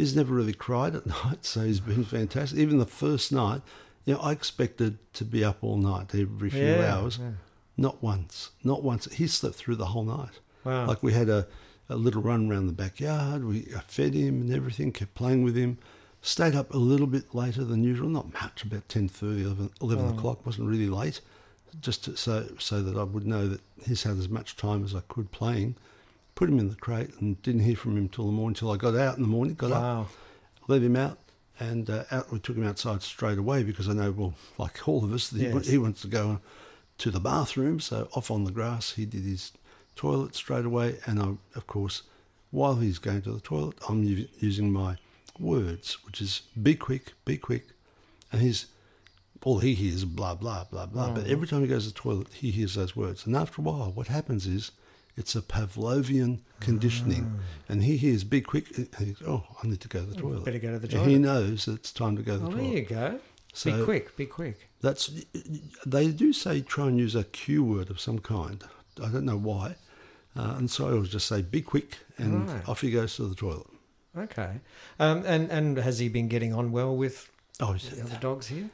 he's 0.00 0.16
never 0.16 0.34
really 0.34 0.52
cried 0.52 0.94
at 0.96 1.06
night, 1.24 1.44
so 1.44 1.62
he's 1.64 1.80
been 1.80 2.04
fantastic. 2.04 2.58
Even 2.58 2.78
the 2.78 2.86
first 2.86 3.30
night, 3.32 3.62
you 4.04 4.14
know, 4.14 4.20
I 4.20 4.32
expected 4.32 4.98
to 5.14 5.24
be 5.24 5.44
up 5.44 5.58
all 5.62 5.76
night, 5.76 6.14
every 6.14 6.50
few 6.50 6.60
Yeah, 6.64 6.94
hours. 6.96 7.18
yeah. 7.20 7.30
Not 7.76 8.02
once, 8.02 8.50
not 8.64 8.82
once. 8.82 9.10
He 9.12 9.26
slept 9.26 9.56
through 9.56 9.76
the 9.76 9.86
whole 9.86 10.04
night. 10.04 10.40
Wow. 10.64 10.86
Like 10.86 11.02
we 11.02 11.12
had 11.12 11.28
a, 11.28 11.46
a 11.88 11.96
little 11.96 12.20
run 12.22 12.50
around 12.50 12.66
the 12.66 12.72
backyard. 12.72 13.44
We 13.44 13.66
I 13.76 13.80
fed 13.80 14.12
him 14.14 14.42
and 14.42 14.52
everything, 14.52 14.92
kept 14.92 15.14
playing 15.14 15.42
with 15.44 15.56
him. 15.56 15.78
Stayed 16.22 16.54
up 16.54 16.74
a 16.74 16.78
little 16.78 17.06
bit 17.06 17.34
later 17.34 17.64
than 17.64 17.82
usual, 17.82 18.08
not 18.10 18.32
much, 18.34 18.62
about 18.64 18.86
10.30, 18.88 19.44
11, 19.44 19.70
11 19.80 20.04
Oh. 20.04 20.08
o'clock. 20.10 20.44
Wasn't 20.44 20.68
really 20.68 20.88
late, 20.88 21.22
just 21.80 22.04
to, 22.04 22.16
so 22.16 22.46
so 22.58 22.82
that 22.82 22.96
I 22.98 23.04
would 23.04 23.26
know 23.26 23.48
that 23.48 23.60
he's 23.86 24.02
had 24.02 24.18
as 24.18 24.28
much 24.28 24.56
time 24.56 24.84
as 24.84 24.94
I 24.94 25.00
could 25.08 25.30
playing. 25.32 25.76
Put 26.40 26.48
him 26.48 26.58
in 26.58 26.70
the 26.70 26.74
crate 26.74 27.10
and 27.20 27.40
didn't 27.42 27.60
hear 27.60 27.76
from 27.76 27.98
him 27.98 28.08
till 28.08 28.24
the 28.24 28.32
morning. 28.32 28.54
Till 28.54 28.70
I 28.70 28.78
got 28.78 28.96
out 28.96 29.16
in 29.18 29.22
the 29.24 29.28
morning, 29.28 29.52
got 29.56 29.72
up, 29.72 29.82
wow. 29.82 30.06
let 30.68 30.80
him 30.80 30.96
out, 30.96 31.18
and 31.58 31.90
uh, 31.90 32.04
out, 32.10 32.32
we 32.32 32.38
took 32.38 32.56
him 32.56 32.66
outside 32.66 33.02
straight 33.02 33.36
away 33.36 33.62
because 33.62 33.90
I 33.90 33.92
know, 33.92 34.10
well, 34.10 34.32
like 34.56 34.88
all 34.88 35.04
of 35.04 35.12
us, 35.12 35.28
he, 35.28 35.42
Yes. 35.48 35.66
he 35.66 35.76
wants 35.76 36.00
to 36.00 36.08
go 36.08 36.40
to 36.96 37.10
the 37.10 37.20
bathroom. 37.20 37.78
So 37.78 38.08
off 38.14 38.30
on 38.30 38.44
the 38.44 38.50
grass, 38.50 38.92
he 38.94 39.04
did 39.04 39.24
his 39.24 39.52
toilet 39.96 40.34
straight 40.34 40.64
away. 40.64 40.96
And 41.04 41.20
I, 41.20 41.34
of 41.58 41.66
course, 41.66 42.04
while 42.50 42.76
he's 42.76 42.98
going 42.98 43.20
to 43.20 43.32
the 43.32 43.40
toilet, 43.40 43.76
I'm 43.86 44.02
u- 44.02 44.26
using 44.38 44.72
my 44.72 44.96
words, 45.38 45.98
which 46.06 46.22
is 46.22 46.40
be 46.62 46.74
quick, 46.74 47.12
be 47.26 47.36
quick. 47.36 47.66
And 48.32 48.40
he's, 48.40 48.64
all 49.42 49.58
he 49.58 49.74
hears 49.74 50.06
blah, 50.06 50.36
blah, 50.36 50.64
blah, 50.64 50.86
blah. 50.86 51.10
But 51.12 51.26
every 51.26 51.46
time 51.46 51.60
he 51.60 51.66
goes 51.66 51.86
to 51.86 51.92
the 51.92 52.00
toilet, 52.00 52.28
he 52.32 52.50
hears 52.50 52.76
those 52.76 52.96
words. 52.96 53.26
And 53.26 53.36
after 53.36 53.60
a 53.60 53.64
while, 53.64 53.92
what 53.92 54.06
happens 54.06 54.46
is, 54.46 54.70
it's 55.16 55.34
a 55.36 55.42
Pavlovian 55.42 56.40
conditioning, 56.60 57.40
and 57.68 57.82
he 57.84 57.96
hears 57.96 58.24
"be 58.24 58.40
quick," 58.40 58.74
goes, 58.98 59.16
"Oh, 59.26 59.44
I 59.62 59.66
need 59.66 59.80
to 59.80 59.88
go 59.88 60.00
to 60.00 60.06
the 60.06 60.14
toilet." 60.16 60.44
better 60.44 60.58
go 60.58 60.72
to 60.72 60.78
the 60.78 60.98
And 60.98 61.10
he 61.10 61.18
knows 61.18 61.68
it's 61.68 61.92
time 61.92 62.16
to 62.16 62.22
go 62.22 62.34
to 62.34 62.38
the 62.38 62.48
Well, 62.48 62.56
there 62.58 62.66
you 62.66 62.82
go. 62.82 63.20
be 63.64 63.84
quick. 63.84 64.16
Be 64.16 64.26
quick. 64.26 64.68
That's 64.80 65.10
they 65.86 66.08
do 66.10 66.32
say 66.32 66.60
try 66.60 66.86
and 66.88 66.98
use 66.98 67.14
a 67.14 67.24
cue 67.24 67.64
word 67.64 67.90
of 67.90 68.00
some 68.00 68.18
kind. 68.20 68.62
I 69.02 69.08
don't 69.08 69.24
know 69.24 69.36
why, 69.38 69.76
uh, 70.36 70.54
and 70.58 70.70
so 70.70 70.88
I 70.88 70.92
always 70.92 71.08
just 71.10 71.26
say 71.26 71.42
"be 71.42 71.60
quick," 71.62 71.98
and 72.18 72.48
Right. 72.48 72.68
off 72.68 72.80
he 72.82 72.90
goes 72.90 73.16
to 73.16 73.26
the 73.26 73.34
toilet. 73.34 73.66
Okay. 74.16 74.60
Um, 74.98 75.22
and 75.26 75.50
and 75.50 75.78
has 75.78 75.98
he 75.98 76.08
been 76.08 76.28
getting 76.28 76.52
on 76.52 76.72
well 76.72 76.96
with 76.96 77.30
Oh, 77.60 77.74
the 77.74 78.02
other 78.02 78.18
dogs 78.18 78.46
here? 78.48 78.70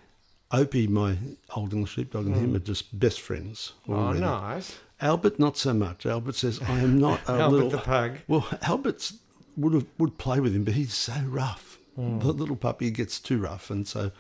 Opie, 0.52 0.86
my 0.86 1.16
old 1.54 1.72
English 1.72 1.92
sheepdog, 1.94 2.26
and 2.26 2.36
him 2.36 2.54
are 2.54 2.60
just 2.60 2.98
best 2.98 3.20
friends. 3.20 3.72
Oh, 3.88 4.12
nice. 4.12 4.78
Albert, 5.00 5.38
not 5.38 5.56
so 5.56 5.74
much. 5.74 6.06
Albert 6.06 6.36
says, 6.36 6.60
"I 6.62 6.78
am 6.80 6.98
not 6.98 7.20
a 7.28 7.32
Albert 7.32 7.50
little 7.56 7.70
the 7.70 7.78
pug. 7.78 8.18
Well, 8.28 8.46
Albert's 8.62 9.14
would 9.56 9.72
have 9.74 9.86
would 9.98 10.18
play 10.18 10.40
with 10.40 10.54
him, 10.54 10.64
but 10.64 10.74
he's 10.74 10.94
so 10.94 11.14
rough. 11.26 11.78
Hmm. 11.96 12.18
The 12.20 12.28
little 12.32 12.56
puppy 12.56 12.90
gets 12.90 13.18
too 13.20 13.38
rough, 13.38 13.70
and 13.70 13.86
so 13.88 14.10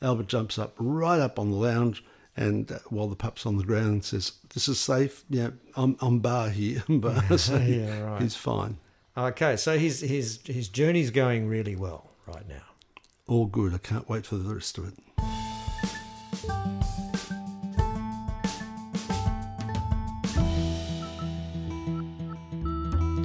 Albert 0.00 0.28
jumps 0.28 0.58
up 0.58 0.74
right 0.78 1.18
up 1.20 1.38
on 1.38 1.50
the 1.50 1.56
lounge, 1.56 2.04
and 2.36 2.70
uh, 2.70 2.78
while 2.88 3.08
the 3.08 3.16
pup's 3.16 3.44
on 3.44 3.56
the 3.58 3.64
ground, 3.64 3.86
and 3.86 4.04
says, 4.04 4.32
"This 4.54 4.68
is 4.68 4.78
safe. 4.78 5.24
Yeah, 5.28 5.50
I'm 5.76 5.96
I'm 6.00 6.20
bar 6.20 6.50
here, 6.50 6.84
bar." 6.88 7.22
so 7.38 7.56
Yeah, 7.56 8.00
right. 8.00 8.22
he's 8.22 8.36
fine. 8.36 8.78
Okay, 9.16 9.56
so 9.56 9.76
his 9.78 10.00
his 10.00 10.40
his 10.46 10.68
journey's 10.68 11.10
going 11.10 11.48
really 11.48 11.76
well 11.76 12.10
right 12.26 12.48
now. 12.48 12.62
All 13.26 13.46
good. 13.46 13.74
I 13.74 13.78
can't 13.78 14.08
wait 14.08 14.24
for 14.26 14.36
the 14.36 14.54
rest 14.54 14.78
of 14.78 14.86
it. 14.88 14.94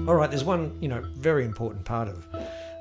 All 0.08 0.16
right, 0.16 0.30
there's 0.30 0.44
one 0.44 0.76
you 0.82 0.88
know 0.88 1.04
very 1.16 1.46
important 1.46 1.86
part 1.86 2.08
of 2.08 2.26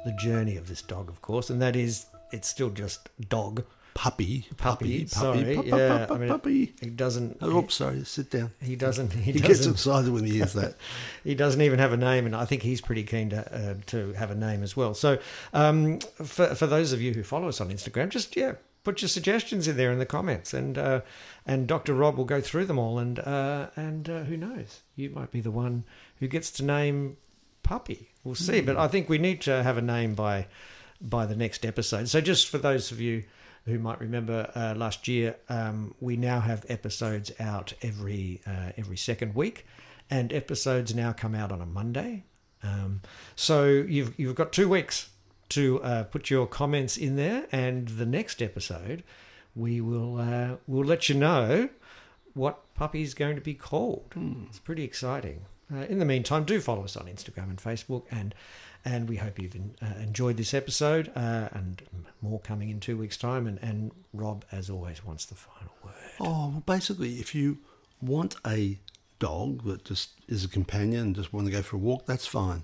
the 0.05 0.13
journey 0.19 0.57
of 0.57 0.67
this 0.67 0.81
dog, 0.81 1.11
of 1.11 1.21
course, 1.21 1.51
and 1.51 1.61
that 1.61 1.77
is 1.77 2.07
it's 2.33 2.49
still 2.49 2.71
just 2.71 3.09
dog 3.29 3.65
Puppy, 3.95 4.47
puppy. 4.57 5.01
puppy, 5.01 5.07
sorry, 5.09 5.41
puppy, 5.41 5.57
puppy, 5.57 5.69
yeah. 5.71 5.99
puppy, 6.07 6.15
I 6.15 6.19
mean, 6.19 6.29
puppy. 6.29 6.75
he 6.81 6.89
doesn't. 6.89 7.39
Oh, 7.43 7.59
oops, 7.59 7.75
sorry. 7.75 8.05
Sit 8.05 8.31
down. 8.31 8.53
He 8.63 8.77
doesn't. 8.77 9.13
He, 9.13 9.33
He 9.33 9.41
gets 9.41 9.59
doesn't. 9.59 9.73
excited 9.73 10.13
when 10.13 10.23
he 10.25 10.35
hears 10.37 10.53
that. 10.53 10.77
He 11.25 11.35
doesn't 11.35 11.61
even 11.61 11.81
have 11.81 11.93
a 11.93 11.97
name, 11.97 12.25
and 12.25 12.35
I 12.37 12.45
think 12.45 12.63
he's 12.63 12.81
pretty 12.81 13.03
keen 13.03 13.31
to 13.31 13.41
uh, 13.53 13.75
to 13.87 14.13
have 14.13 14.31
a 14.31 14.37
name 14.37 14.63
as 14.63 14.77
well. 14.77 14.95
So, 14.95 15.19
um, 15.53 15.99
for 15.99 16.55
for 16.55 16.69
those 16.69 16.93
of 16.93 17.03
you 17.03 17.13
who 17.13 17.25
follow 17.25 17.49
us 17.49 17.61
on 17.61 17.71
Instagram, 17.71 18.09
just 18.11 18.37
yeah, 18.37 18.53
put 18.89 19.03
your 19.03 19.09
suggestions 19.11 19.69
in 19.69 19.77
there 19.77 19.93
in 19.93 19.99
the 19.99 20.07
comments, 20.07 20.55
and 20.55 20.79
uh, 20.79 21.03
and 21.45 21.67
Dr. 21.67 21.93
Rob 21.93 22.17
will 22.17 22.25
go 22.25 22.41
through 22.41 22.65
them 22.65 22.79
all, 22.79 22.99
and 22.99 23.19
uh, 23.19 23.67
and 23.77 24.09
uh, 24.09 24.23
who 24.23 24.35
knows, 24.35 24.81
you 24.97 25.11
might 25.11 25.31
be 25.31 25.43
the 25.43 25.51
one 25.51 25.85
who 26.21 26.27
gets 26.27 26.51
to 26.53 26.65
name 26.65 27.19
puppy. 27.63 28.09
We'll 28.25 28.35
see, 28.35 28.63
but 28.63 28.79
I 28.79 28.89
think 28.89 29.11
we 29.11 29.19
need 29.19 29.43
to 29.43 29.63
have 29.63 29.77
a 29.77 29.83
name 29.83 30.15
by 30.15 30.47
by 31.03 31.27
the 31.27 31.37
next 31.37 31.67
episode. 31.67 32.09
So, 32.09 32.23
just 32.23 32.49
for 32.49 32.57
those 32.57 32.91
of 32.91 32.99
you 32.99 33.25
who 33.67 33.79
might 33.79 34.01
remember 34.01 34.51
uh, 34.55 34.73
last 34.75 35.07
year, 35.07 35.37
um, 35.51 35.95
we 36.01 36.17
now 36.17 36.41
have 36.41 36.65
episodes 36.71 37.31
out 37.39 37.75
every 37.83 38.41
uh, 38.47 38.73
every 38.79 38.97
second 38.97 39.35
week, 39.35 39.67
and 40.09 40.33
episodes 40.33 40.95
now 40.95 41.13
come 41.13 41.35
out 41.35 41.53
on 41.53 41.61
a 41.61 41.67
Monday. 41.67 42.25
Um, 42.63 43.03
so 43.37 43.67
you've 43.67 44.19
you've 44.19 44.35
got 44.35 44.51
two 44.51 44.67
weeks 44.67 45.11
to 45.51 45.83
uh, 45.83 46.05
put 46.05 46.31
your 46.31 46.47
comments 46.47 46.97
in 46.97 47.17
there, 47.17 47.47
and 47.53 47.89
the 47.89 48.07
next 48.07 48.43
episode 48.43 49.03
we 49.55 49.81
will 49.81 50.19
uh, 50.19 50.57
we'll 50.67 50.85
let 50.85 51.09
you 51.09 51.15
know 51.15 51.69
what 52.35 52.73
puppy 52.75 53.03
is 53.03 53.15
going 53.15 53.35
to 53.35 53.41
be 53.41 53.55
called. 53.55 54.15
It's 54.49 54.61
pretty 54.61 54.85
exciting. 54.85 55.43
Uh, 55.73 55.81
in 55.81 55.99
the 55.99 56.05
meantime, 56.05 56.45
do 56.45 56.61
follow 56.61 56.85
us 56.85 56.97
on 56.97 57.07
Instagram 57.07 57.51
and 57.51 57.59
Facebook, 57.59 58.05
and 58.11 58.35
and 58.85 59.09
we 59.09 59.17
hope 59.17 59.39
you've 59.39 59.57
uh, 59.57 59.87
enjoyed 60.01 60.37
this 60.37 60.55
episode, 60.55 61.11
uh, 61.15 61.49
and 61.53 61.83
more 62.23 62.39
coming 62.41 62.71
in 62.71 62.81
two 62.81 62.97
weeks' 62.97 63.17
time. 63.17 63.47
And, 63.47 63.59
and 63.61 63.91
Rob, 64.15 64.45
as 64.53 64.71
always, 64.71 65.05
wants 65.05 65.27
the 65.27 65.35
final 65.35 65.75
word. 65.85 65.95
Oh, 66.21 66.25
well, 66.25 66.63
basically, 66.65 67.15
if 67.15 67.35
you 67.35 67.59
want 68.01 68.37
a 68.47 68.79
dog 69.19 69.65
that 69.65 69.85
just 69.85 70.11
is 70.29 70.45
a 70.45 70.49
companion 70.49 71.01
and 71.07 71.17
just 71.17 71.33
want 71.33 71.47
to 71.47 71.53
go 71.53 71.61
for 71.61 71.77
a 71.77 71.81
walk, 71.81 72.07
that's 72.07 72.27
fine. 72.27 72.63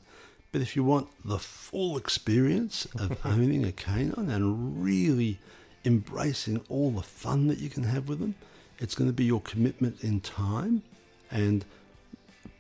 But 0.55 0.62
if 0.62 0.77
you 0.77 0.85
want 0.85 1.09
the 1.25 1.40
full 1.40 1.97
experience 1.97 2.87
of 2.97 3.19
owning 3.27 3.64
a 3.64 3.73
canine 3.73 4.31
and 4.31 4.81
really 4.85 5.40
embracing 5.85 6.61
all 6.69 6.93
the 6.93 7.03
fun 7.03 7.49
that 7.49 7.59
you 7.59 7.69
can 7.69 7.83
have 7.83 8.09
with 8.09 8.21
them, 8.21 8.37
it's 8.79 8.95
going 8.95 9.11
to 9.11 9.12
be 9.12 9.25
your 9.25 9.40
commitment 9.40 10.05
in 10.05 10.21
time 10.21 10.85
and 11.29 11.64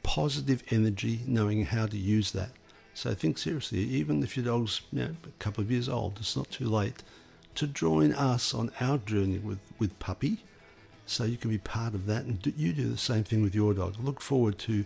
positive 0.02 0.64
energy, 0.70 1.20
knowing 1.24 1.66
how 1.66 1.86
to 1.86 1.96
use 1.96 2.32
that. 2.32 2.50
So 2.94 3.14
think 3.14 3.38
seriously, 3.38 3.78
even 3.78 4.24
if 4.24 4.36
your 4.36 4.46
dog's 4.46 4.80
you 4.90 4.98
know, 4.98 5.14
a 5.22 5.28
couple 5.38 5.62
of 5.62 5.70
years 5.70 5.88
old, 5.88 6.16
it's 6.18 6.36
not 6.36 6.50
too 6.50 6.68
late 6.68 7.04
to 7.54 7.68
join 7.68 8.12
us 8.12 8.52
on 8.52 8.72
our 8.80 8.98
journey 8.98 9.38
with, 9.38 9.60
with 9.78 9.96
Puppy 10.00 10.38
so 11.06 11.22
you 11.22 11.36
can 11.36 11.50
be 11.50 11.58
part 11.58 11.94
of 11.94 12.06
that 12.06 12.24
and 12.24 12.42
do, 12.42 12.52
you 12.56 12.72
do 12.72 12.88
the 12.88 12.98
same 12.98 13.22
thing 13.22 13.44
with 13.44 13.54
your 13.54 13.72
dog. 13.72 13.94
Look 14.02 14.20
forward 14.20 14.58
to 14.58 14.84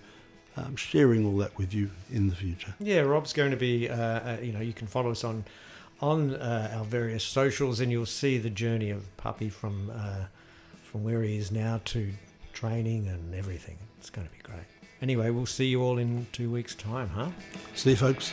um, 0.58 0.76
sharing 0.76 1.24
all 1.26 1.36
that 1.38 1.56
with 1.56 1.72
you 1.72 1.90
in 2.10 2.28
the 2.28 2.34
future. 2.34 2.74
Yeah, 2.80 3.00
Rob's 3.00 3.32
going 3.32 3.50
to 3.50 3.56
be. 3.56 3.88
Uh, 3.88 3.96
uh, 3.96 4.36
you 4.42 4.52
know, 4.52 4.60
you 4.60 4.72
can 4.72 4.86
follow 4.86 5.10
us 5.10 5.24
on 5.24 5.44
on 6.00 6.34
uh, 6.34 6.74
our 6.76 6.84
various 6.84 7.24
socials, 7.24 7.80
and 7.80 7.90
you'll 7.90 8.06
see 8.06 8.38
the 8.38 8.50
journey 8.50 8.90
of 8.90 9.16
Puppy 9.16 9.48
from 9.48 9.90
uh, 9.94 10.24
from 10.82 11.04
where 11.04 11.22
he 11.22 11.36
is 11.36 11.50
now 11.50 11.80
to 11.86 12.12
training 12.52 13.06
and 13.08 13.34
everything. 13.34 13.78
It's 13.98 14.10
going 14.10 14.26
to 14.26 14.32
be 14.32 14.40
great. 14.42 14.66
Anyway, 15.00 15.30
we'll 15.30 15.46
see 15.46 15.66
you 15.66 15.82
all 15.82 15.98
in 15.98 16.26
two 16.32 16.50
weeks' 16.50 16.74
time, 16.74 17.10
huh? 17.10 17.28
See 17.74 17.90
you, 17.90 17.96
folks. 17.96 18.32